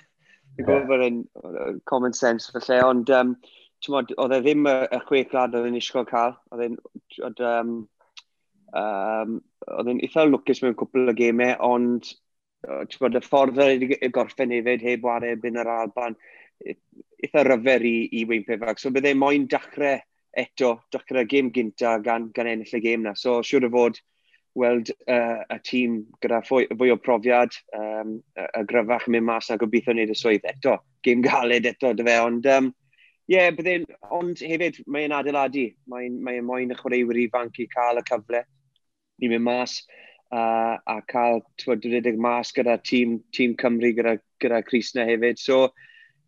Dwi'n 0.58 0.66
gwybod 0.66 0.88
bod 0.90 1.04
yn 1.06 1.20
common 1.86 2.16
sense 2.16 2.50
felly, 2.50 2.80
ond 2.82 3.12
um, 3.14 3.36
mod, 3.94 4.10
oedd 4.18 4.34
e 4.34 4.40
ddim 4.42 4.66
y, 4.66 4.74
y 4.90 4.98
chwech 5.06 5.30
glad 5.30 5.54
oedd 5.54 5.68
e'n 5.68 5.78
eisiau 5.78 6.08
cael. 6.08 6.34
Oedd 6.50 6.66
e'n 6.66 6.74
um, 7.52 7.76
um, 8.80 9.38
oedd 9.78 9.92
e'n 9.92 10.02
eitha 10.02 10.26
lwcus 10.26 10.64
mewn 10.64 10.76
cwpl 10.80 11.12
o 11.12 11.16
gemau, 11.16 11.54
ond 11.70 12.10
bod, 13.00 13.16
y 13.16 13.22
ffordd 13.24 13.58
oedd 13.62 13.86
e 13.86 13.86
wedi 13.86 14.12
gorffen 14.14 14.52
hefyd 14.54 14.84
heb 14.84 15.06
wario 15.06 15.38
byn 15.40 15.62
yr 15.62 15.70
Alban, 15.72 16.18
eitha 17.24 17.44
ryfer 17.46 17.84
i, 17.86 17.96
i 18.12 18.24
Wayne 18.28 18.46
Pivak. 18.48 18.80
So 18.80 18.90
bydde 18.90 19.14
moyn 19.18 19.46
dachrau 19.50 20.00
eto, 20.38 20.76
dachrau 20.92 21.26
gêm 21.28 21.50
gynta 21.54 21.98
gan, 22.04 22.30
gan 22.34 22.50
ennill 22.50 22.78
y 22.78 22.82
gêm 22.84 23.04
na. 23.06 23.14
So 23.14 23.40
siwr 23.46 23.68
o 23.68 23.72
fod 23.74 24.00
weld 24.58 24.90
uh, 25.06 25.44
y 25.46 25.58
tîm 25.66 25.96
gyda 26.22 26.40
fwy, 26.46 26.66
fwy 26.74 26.92
o 26.94 26.98
profiad, 26.98 27.54
um, 27.76 28.18
y 28.34 28.46
y 28.60 28.66
gryfach 28.70 29.06
mynd 29.08 29.28
mas 29.28 29.50
na 29.50 29.58
gobeithio 29.60 29.94
wneud 29.94 30.12
y 30.12 30.18
swydd 30.18 30.48
eto. 30.50 30.78
Gêm 31.06 31.22
galed 31.24 31.68
eto, 31.70 31.92
dy 31.94 32.06
fe, 32.06 32.16
ond 32.24 32.48
um, 32.50 32.72
yeah, 33.30 33.50
bydden, 33.54 33.86
ond 34.10 34.42
hefyd 34.42 34.80
mae'n 34.90 35.14
adeiladu. 35.14 35.68
Mae'n 35.90 36.18
mae 36.26 36.42
moyn 36.44 36.74
y 36.74 36.78
chwaraewyr 36.78 37.24
ifanc 37.26 37.62
i 37.62 37.68
cael 37.70 38.02
y 38.02 38.06
cyfle 38.08 38.44
i 39.20 39.28
mynd 39.28 39.44
mas 39.44 39.76
uh, 40.32 40.76
a 40.78 40.98
cael 41.10 41.42
twyd, 41.60 41.86
mas 42.18 42.52
gyda 42.56 42.78
tîm, 42.82 43.20
tîm 43.36 43.54
Cymru 43.60 43.92
gyda, 43.94 44.16
gyda 44.42 44.62
Crisna 44.66 45.06
hefyd. 45.06 45.38
So, 45.38 45.68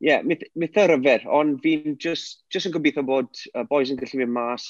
yeah, 0.02 0.22
myth, 0.26 0.42
y 0.58 0.86
ryfer, 0.90 1.24
ond 1.30 1.60
fi'n 1.62 1.96
just, 2.02 2.42
just 2.50 2.66
yn 2.66 2.74
gobeithio 2.74 3.04
bod 3.06 3.30
uh, 3.54 3.62
boys 3.70 3.92
yn 3.92 4.00
gallu 4.00 4.18
mynd 4.20 4.34
mas, 4.34 4.66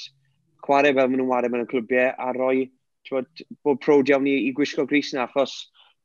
chwarae 0.66 0.92
fel 0.92 1.08
maen 1.08 1.22
nhw'n 1.22 1.30
wario 1.30 1.52
mewn 1.52 1.64
y 1.64 1.68
clwbiau, 1.70 2.12
a 2.20 2.34
roi 2.36 2.66
bod, 3.08 3.44
bod 3.64 3.80
prod 3.82 4.12
iawn 4.12 4.28
i, 4.28 4.36
i 4.48 4.52
gwisgo 4.56 4.84
gris 4.88 5.14
na, 5.16 5.24
achos 5.24 5.56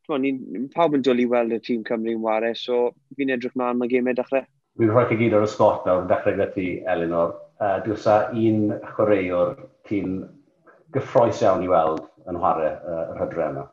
ni'n 0.07 0.69
pawb 0.71 0.95
yn 0.95 1.03
dwlu 1.03 1.27
weld 1.27 1.51
y 1.51 1.59
tîm 1.59 1.83
Cymru 1.87 2.13
yn 2.15 2.23
wario, 2.23 2.55
so 2.55 2.79
fi'n 3.19 3.33
edrych 3.35 3.57
mlaen 3.59 3.81
mae 3.81 3.91
gemau 3.91 4.15
dechrau. 4.15 4.47
Fi'n 4.79 4.93
rhoi 4.93 5.03
chi 5.09 5.17
gyd 5.19 5.35
o'r 5.35 5.43
ysgot 5.43 5.83
nawr, 5.83 6.05
yn 6.05 6.11
dechrau 6.11 6.37
gyda 6.37 6.47
ti, 6.53 6.67
Elinor. 6.87 7.35
Uh, 7.59 7.77
Dwi'n 7.83 7.99
sa 7.99 8.17
un 8.31 8.69
chwaraewr 8.93 9.57
ti'n 9.89 10.21
gyffroes 10.95 11.41
iawn 11.43 11.65
i 11.65 11.71
weld 11.73 12.05
yn 12.31 12.39
chwarae 12.39 12.71
uh, 12.77 13.03
yr 13.11 13.19
hydre 13.25 13.49
yma. 13.51 13.65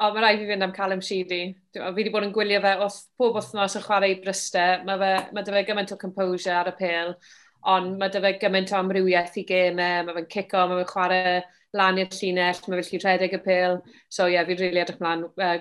O, 0.00 0.08
mae 0.14 0.22
rhaid 0.22 0.38
i 0.38 0.44
fi 0.46 0.48
fynd 0.48 0.64
am 0.64 0.72
Callum 0.72 1.02
Sheedy. 1.04 1.40
Fi 1.76 1.80
wedi 1.96 2.12
bod 2.12 2.24
yn 2.24 2.32
gwylio 2.32 2.60
fe 2.64 2.72
wrth 2.80 3.00
pob 3.20 3.34
wythnos 3.36 3.76
yn 3.76 3.84
chwarae 3.84 4.14
i 4.14 4.20
brystau. 4.22 4.84
Mae 4.88 5.00
fe, 5.02 5.10
mae 5.36 5.44
dy 5.44 5.56
fe 5.56 5.64
gymaint 5.68 5.92
o 5.92 5.98
composure 6.00 6.54
ar 6.56 6.70
y 6.70 6.76
pêl, 6.78 7.12
ond 7.74 7.98
mae 8.00 8.12
dy 8.12 8.22
fe 8.24 8.30
gymaint 8.40 8.72
o 8.72 8.78
amrywiaeth 8.78 9.36
i 9.42 9.44
gemau. 9.50 10.06
Mae 10.06 10.16
fe'n 10.16 10.30
cico, 10.32 10.62
mae 10.70 10.80
fe'n 10.80 10.92
chwarae 10.94 11.34
lan 11.76 12.00
i'r 12.00 12.16
llinell, 12.16 12.62
mae 12.64 12.80
fe'n 12.80 12.88
lli 12.88 13.02
rhedeg 13.02 13.36
y 13.36 13.42
pêl. 13.44 13.76
So 14.08 14.30
ie, 14.30 14.38
yeah, 14.38 14.48
fi'n 14.48 14.56
rili 14.56 14.70
really 14.70 14.84
edrych 14.86 15.04
mlaen. 15.04 15.26
Uh, 15.36 15.58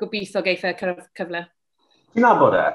gobeithio 0.00 0.44
geithio 0.46 0.72
cyfle. 0.78 1.42
Ti'n 2.14 2.24
nabod 2.24 2.56
e? 2.60 2.68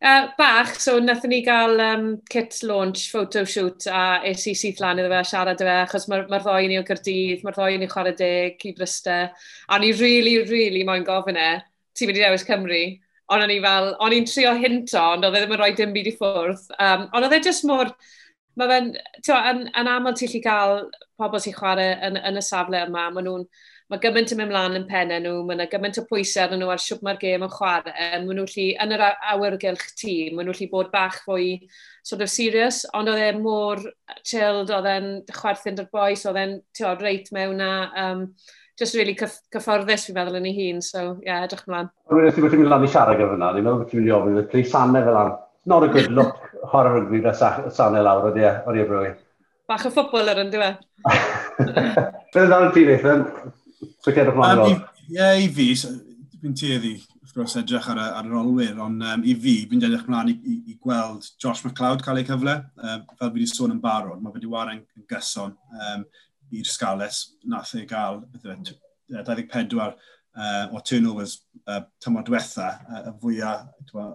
Uh, 0.00 0.28
bach, 0.38 0.78
so 0.78 1.00
nathon 1.00 1.30
ni 1.30 1.42
gael 1.42 1.80
um, 1.80 2.22
kit 2.30 2.60
launch 2.62 3.10
photo 3.10 3.42
shoot, 3.44 3.84
a 3.88 4.20
es 4.24 4.46
i 4.46 4.52
syth 4.54 4.78
lan 4.78 5.00
iddo 5.02 5.10
fe 5.10 5.22
siarad 5.26 5.56
iddo 5.58 5.66
fe, 5.66 5.72
achos 5.82 6.06
mae'r 6.06 6.28
ma 6.30 6.38
ddoi 6.44 6.68
ni 6.70 6.76
o 6.78 6.84
Gyrdydd, 6.86 7.42
mae'r 7.42 7.56
ddoi 7.56 7.80
ni 7.82 7.88
chwarae 7.90 8.14
deg 8.20 8.62
i 8.62 8.72
Brysta, 8.78 9.16
a 9.66 9.78
ni 9.82 9.90
really, 9.98 10.36
really 10.46 10.84
moyn 10.86 11.06
gofyn 11.08 11.40
e, 11.42 11.48
ti 11.98 12.06
mynd 12.06 12.20
dewis 12.20 12.46
Cymru, 12.46 12.78
ond 13.34 13.42
o'n 13.48 13.54
i 13.56 13.58
fel, 13.64 13.90
o'n 14.06 14.14
i'n 14.20 14.28
trio 14.30 14.52
hinto, 14.62 15.02
ond 15.16 15.26
oedd 15.26 15.34
e 15.34 15.42
ddim 15.42 15.56
yn 15.56 15.62
rhoi 15.64 15.72
dim 15.80 15.96
byd 15.96 16.12
i 16.12 16.14
ffwrdd, 16.20 16.62
um, 16.78 17.04
ond 17.10 17.26
oedd 17.26 17.34
e 17.34 17.42
jyst 17.48 17.66
mor, 17.66 17.90
mae 18.54 18.70
fe'n, 18.70 18.92
yn, 19.34 19.64
yn 19.82 19.92
aml 19.96 20.14
ti'n 20.14 20.30
lli 20.30 20.44
cael 20.46 20.84
pobl 21.18 21.42
sy'n 21.42 21.58
chwarae 21.58 21.98
yn, 22.06 22.22
yn 22.22 22.38
y 22.38 22.46
safle 22.52 22.86
yma, 22.86 23.10
maen 23.10 23.26
nhw'n, 23.26 23.50
mae 23.88 24.00
gymaint 24.02 24.32
yn 24.34 24.40
mynd 24.40 24.52
mlaen 24.52 24.76
yn 24.76 24.86
pennau 24.88 25.22
nhw, 25.24 25.34
mae 25.48 25.56
yna 25.56 25.66
gymaint 25.72 25.98
o 26.00 26.04
pwysau 26.10 26.44
arnyn 26.44 26.60
nhw 26.60 26.72
ar 26.74 26.82
siwp 26.84 27.00
mae'r 27.06 27.20
gêm 27.22 27.44
yn 27.46 27.52
chwarae. 27.54 28.08
Mae 28.24 28.36
nhw 28.36 28.44
lli, 28.50 28.66
yn 28.84 28.92
yr 28.96 29.04
awyrgylch 29.32 29.86
tîm, 29.96 30.36
mae 30.36 30.44
nhw 30.44 30.56
lli 30.58 30.68
bod 30.72 30.90
bach 30.92 31.16
fwy 31.24 31.54
sort 32.04 32.24
of 32.24 32.32
serious, 32.32 32.82
ond 32.96 33.08
oedd 33.08 33.24
e 33.24 33.30
mor 33.40 33.80
chilled, 34.28 34.72
oedd 34.76 34.88
e'n 34.92 35.08
chwerthu'n 35.32 35.78
dyr 35.78 35.88
boes, 35.92 36.24
oedd 36.28 36.40
e'n 36.42 36.58
reit 37.00 37.32
mewn 37.36 37.64
a 37.64 37.72
um, 38.04 38.26
just 38.78 38.94
really 38.94 39.14
cyff 39.18 39.38
cyfforddus 39.54 40.04
fi'n 40.06 40.18
meddwl 40.18 40.36
yn 40.38 40.48
ei 40.50 40.56
hun, 40.58 40.82
so 40.84 41.04
ie, 41.04 41.30
yeah, 41.30 41.46
edrych 41.46 41.64
mlaen. 41.68 41.88
Rwy'n 42.12 42.28
eithaf 42.28 42.44
bod 42.44 42.52
ti'n 42.52 42.62
mynd 42.62 42.72
lan 42.74 42.84
i 42.84 42.90
siarad 42.92 43.18
gyfer 43.18 43.34
hwnna, 43.34 43.54
ni'n 43.56 43.66
meddwl 43.66 43.80
bod 43.82 43.90
ti'n 43.90 44.02
mynd 44.02 44.10
i 44.10 44.14
ofyn, 44.18 44.36
ddau 44.52 44.68
sanau 44.74 45.08
fel 45.08 45.20
an. 45.22 45.32
Not 45.68 45.84
a 45.84 45.88
good 45.92 46.12
look, 46.16 46.44
horror 46.72 47.00
rygbi, 47.00 47.24
fe 47.24 47.72
sanau 47.74 48.04
lawr, 48.04 48.28
oedd 48.30 48.38
e, 48.40 48.52
oedd 48.68 48.84
ie, 48.84 49.16
Bach 49.68 49.84
o 49.84 49.90
ffobl 49.92 50.30
ar 50.32 50.38
ynddo 50.40 50.62
e. 50.64 50.68
Beth 51.58 52.38
ydw'n 52.40 52.70
ti'n 52.72 52.92
eithaf, 52.94 53.50
So 53.78 54.12
ger 54.14 54.30
y 54.30 54.34
um, 54.34 54.82
Ie, 55.08 55.28
i 55.44 55.48
fi, 55.54 55.68
dwi'n 56.38 56.56
tueddi, 56.58 56.94
wrth 57.22 57.34
gwrs, 57.36 57.54
edrych 57.60 57.86
ar, 57.92 58.00
ar 58.18 58.26
yr 58.28 58.36
olwyr, 58.40 58.74
ond 58.84 59.04
um, 59.04 59.22
i 59.24 59.34
fi, 59.38 59.54
fi'n 59.70 59.84
edrych 59.86 60.04
mlaen 60.10 60.32
i, 60.32 60.36
i, 60.36 60.56
i, 60.72 60.76
gweld 60.82 61.24
Josh 61.40 61.64
McLeod 61.64 62.04
cael 62.04 62.20
ei 62.20 62.26
cyfle. 62.28 62.58
Um, 62.82 63.06
fel 63.14 63.32
fi 63.32 63.38
wedi 63.38 63.48
sôn 63.48 63.72
yn 63.76 63.80
barod, 63.84 64.20
mae 64.20 64.34
fe 64.34 64.42
wedi 64.42 64.76
yn 64.76 65.06
gyson 65.08 65.54
um, 65.88 66.04
i'r 66.58 66.68
Sgales, 66.68 67.22
nath 67.48 67.74
ei 67.78 67.86
gael 67.88 68.22
24 68.44 69.96
uh, 70.36 70.66
o 70.74 70.80
turnovers 70.84 71.38
uh, 71.66 71.82
tymor 72.02 72.26
diwetha 72.26 72.70
uh, 72.88 73.04
y 73.10 73.14
fwyaf 73.22 73.68
twa, 73.90 74.08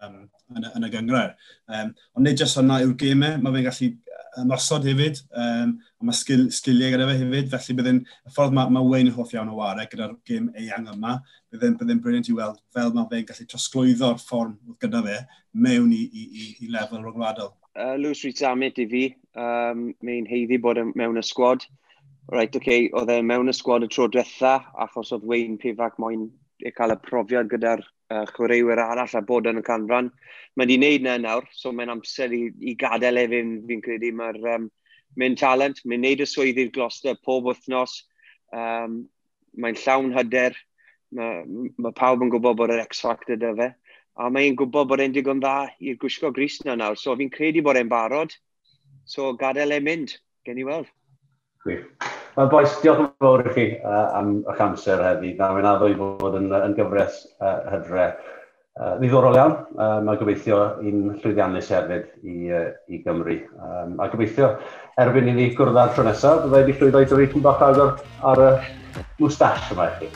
um, 0.00 0.22
yn, 0.56 0.68
yn 0.76 0.86
y 0.86 0.92
gyngor. 0.92 1.34
Um, 1.70 1.92
ond 2.16 2.26
nid 2.26 2.40
jyst 2.40 2.58
hwnna 2.58 2.80
yw'r 2.84 2.96
gemau, 3.00 3.36
mae 3.42 3.56
fe'n 3.56 3.68
gallu 3.68 3.90
ymosod 4.40 4.86
hefyd, 4.86 5.20
um, 5.34 5.74
a 6.00 6.06
mae 6.06 6.16
sgil, 6.16 6.46
sgiliau 6.54 6.94
gyda 6.94 7.08
fe 7.08 7.16
hefyd, 7.18 7.50
felly 7.54 7.76
byddai'n 7.80 8.00
y 8.02 8.34
ffordd 8.34 8.54
mae, 8.56 8.72
mae 8.72 8.86
Wayne 8.86 9.10
yn 9.10 9.16
hoff 9.16 9.34
iawn 9.34 9.50
o 9.50 9.58
warau 9.58 9.88
gyda'r 9.90 10.14
gym 10.28 10.50
eang 10.58 10.88
yma, 10.92 11.16
byddai'n 11.50 11.78
bydde 11.80 11.98
brilliant 12.04 12.30
i 12.30 12.36
weld 12.38 12.60
fel 12.74 12.92
mae 12.94 13.08
fe'n 13.10 13.26
gallu 13.30 13.48
trosglwyddo'r 13.50 14.20
ffordd 14.22 14.54
oedd 14.68 14.78
gyda 14.84 15.02
fe 15.06 15.18
mewn 15.66 15.90
i, 15.96 16.04
i, 16.06 16.26
i, 16.30 16.46
i 16.66 16.70
lefel 16.70 17.02
rhwngwladol. 17.02 17.52
Uh, 17.78 17.94
Lewis 17.98 18.22
Rhys 18.24 18.42
Amit 18.46 18.78
i 18.82 18.86
fi, 18.90 19.04
um, 19.38 19.90
mae'n 20.06 20.26
heiddi 20.30 20.58
bod 20.62 20.80
mewn 20.98 21.18
y 21.18 21.26
sgwad 21.26 21.66
right, 22.30 22.54
oce, 22.54 22.62
okay, 22.62 22.90
oedd 22.94 23.10
e 23.10 23.22
mewn 23.26 23.50
y 23.50 23.54
sgwad 23.56 23.84
y 23.84 23.88
tro 23.90 24.06
diwetha, 24.10 24.60
achos 24.84 25.10
oedd 25.16 25.26
Wayne 25.26 25.58
Pifac 25.58 25.96
moyn 25.98 26.28
i 26.62 26.70
cael 26.76 26.94
y 26.94 26.96
profiad 27.02 27.48
gyda'r 27.50 27.82
uh, 27.82 28.24
chwaraewyr 28.34 28.82
arall 28.82 29.16
a 29.18 29.22
bod 29.26 29.48
yn 29.50 29.58
y 29.58 29.64
canran. 29.66 30.10
Mae 30.54 30.68
wedi 30.68 30.78
wneud 30.78 31.06
na 31.06 31.16
nawr, 31.18 31.48
so 31.56 31.72
mae'n 31.74 31.90
amser 31.96 32.34
i, 32.36 32.44
i 32.60 32.76
gadael 32.78 33.18
e 33.18 33.26
fi'n 33.32 33.54
fi 33.66 33.80
credu 33.82 34.12
mae'r 34.16 34.38
um, 34.54 34.68
mynd 35.18 35.40
talent, 35.40 35.82
mae'n 35.84 36.04
wneud 36.04 36.22
y 36.22 36.28
swydd 36.30 36.60
i'r 36.62 36.72
gloster 36.76 37.18
pob 37.26 37.50
wythnos, 37.50 37.96
um, 38.54 39.00
mae'n 39.58 39.80
llawn 39.82 40.14
hyder, 40.14 40.54
mae, 41.16 41.42
mae 41.82 41.96
pawb 41.98 42.22
yn 42.22 42.30
gwybod 42.30 42.60
bod 42.60 42.74
yr 42.76 42.84
X-Factor 42.84 43.40
dy 43.40 43.54
fe, 43.58 43.72
a 44.20 44.30
mae'n 44.30 44.58
gwybod 44.60 44.90
bod 44.92 45.02
e'n 45.02 45.16
digon 45.16 45.42
dda 45.42 45.70
i'r 45.82 45.98
gwisgo 45.98 46.30
gris 46.36 46.60
na 46.66 46.78
nawr, 46.78 46.98
so 47.00 47.16
fi'n 47.18 47.32
credu 47.34 47.64
bod 47.66 47.80
e'n 47.80 47.90
barod, 47.90 48.38
so 49.08 49.32
gadael 49.34 49.74
e 49.74 49.82
mynd, 49.82 50.18
gen 50.46 50.62
i 50.62 50.70
weld. 50.70 50.90
Gwych. 51.64 52.19
Wel, 52.36 52.50
boes, 52.50 52.74
diolch 52.82 53.00
yn 53.02 53.08
fawr 53.22 53.42
i 53.42 53.54
chi 53.54 53.64
uh, 53.80 54.10
am 54.14 54.36
eich 54.52 54.60
amser 54.62 55.00
heddi. 55.02 55.32
Na, 55.38 55.50
mae'n 55.54 55.66
addo 55.66 55.88
i 55.90 55.96
fod 55.98 56.36
yn, 56.38 56.52
yn 56.54 56.76
gyfres 56.76 57.24
uh, 57.42 57.56
hydre. 57.72 58.10
Uh, 58.80 58.92
ddiddorol 59.00 59.34
iawn, 59.36 59.56
uh, 59.74 59.96
mae 60.06 60.18
gobeithio 60.20 60.60
un 60.86 61.10
llwyddiannus 61.18 61.72
hefyd 61.74 62.06
i, 62.22 62.36
uh, 62.54 62.68
i 62.88 63.00
Gymru. 63.02 63.40
Um, 63.58 63.96
a 64.00 64.06
gobeithio, 64.12 64.52
erbyn 65.02 65.32
i 65.32 65.34
ni 65.36 65.48
gwrdd 65.58 65.80
ar 65.82 65.90
tro 65.96 66.06
nesaf, 66.06 66.44
byddai 66.44 66.62
wedi 66.62 66.76
llwyddo 66.78 67.02
i 67.02 67.10
dyfu 67.10 67.26
cyn 67.34 67.44
bach 67.44 67.66
agor 67.66 67.98
ar 68.30 68.44
y 68.46 68.52
uh, 68.54 68.70
mwstash 69.18 69.74
yma 69.74 69.90
i 69.90 69.98
chi. 69.98 70.12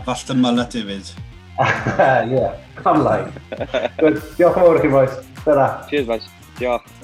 A 0.00 0.06
falle 0.08 0.38
mylet 0.40 0.80
hefyd. 0.80 1.12
Ie, 1.60 2.32
yeah, 2.32 2.56
pam 2.80 3.04
lai. 3.04 3.20
Diolch 3.52 4.40
yn 4.40 4.56
fawr 4.56 4.80
i 4.80 4.82
chi, 4.86 4.92
boes. 4.96 5.22
Dyna. 5.44 5.70
Cheers, 5.92 6.08
boys. 6.08 6.32
Diolch. 6.56 7.01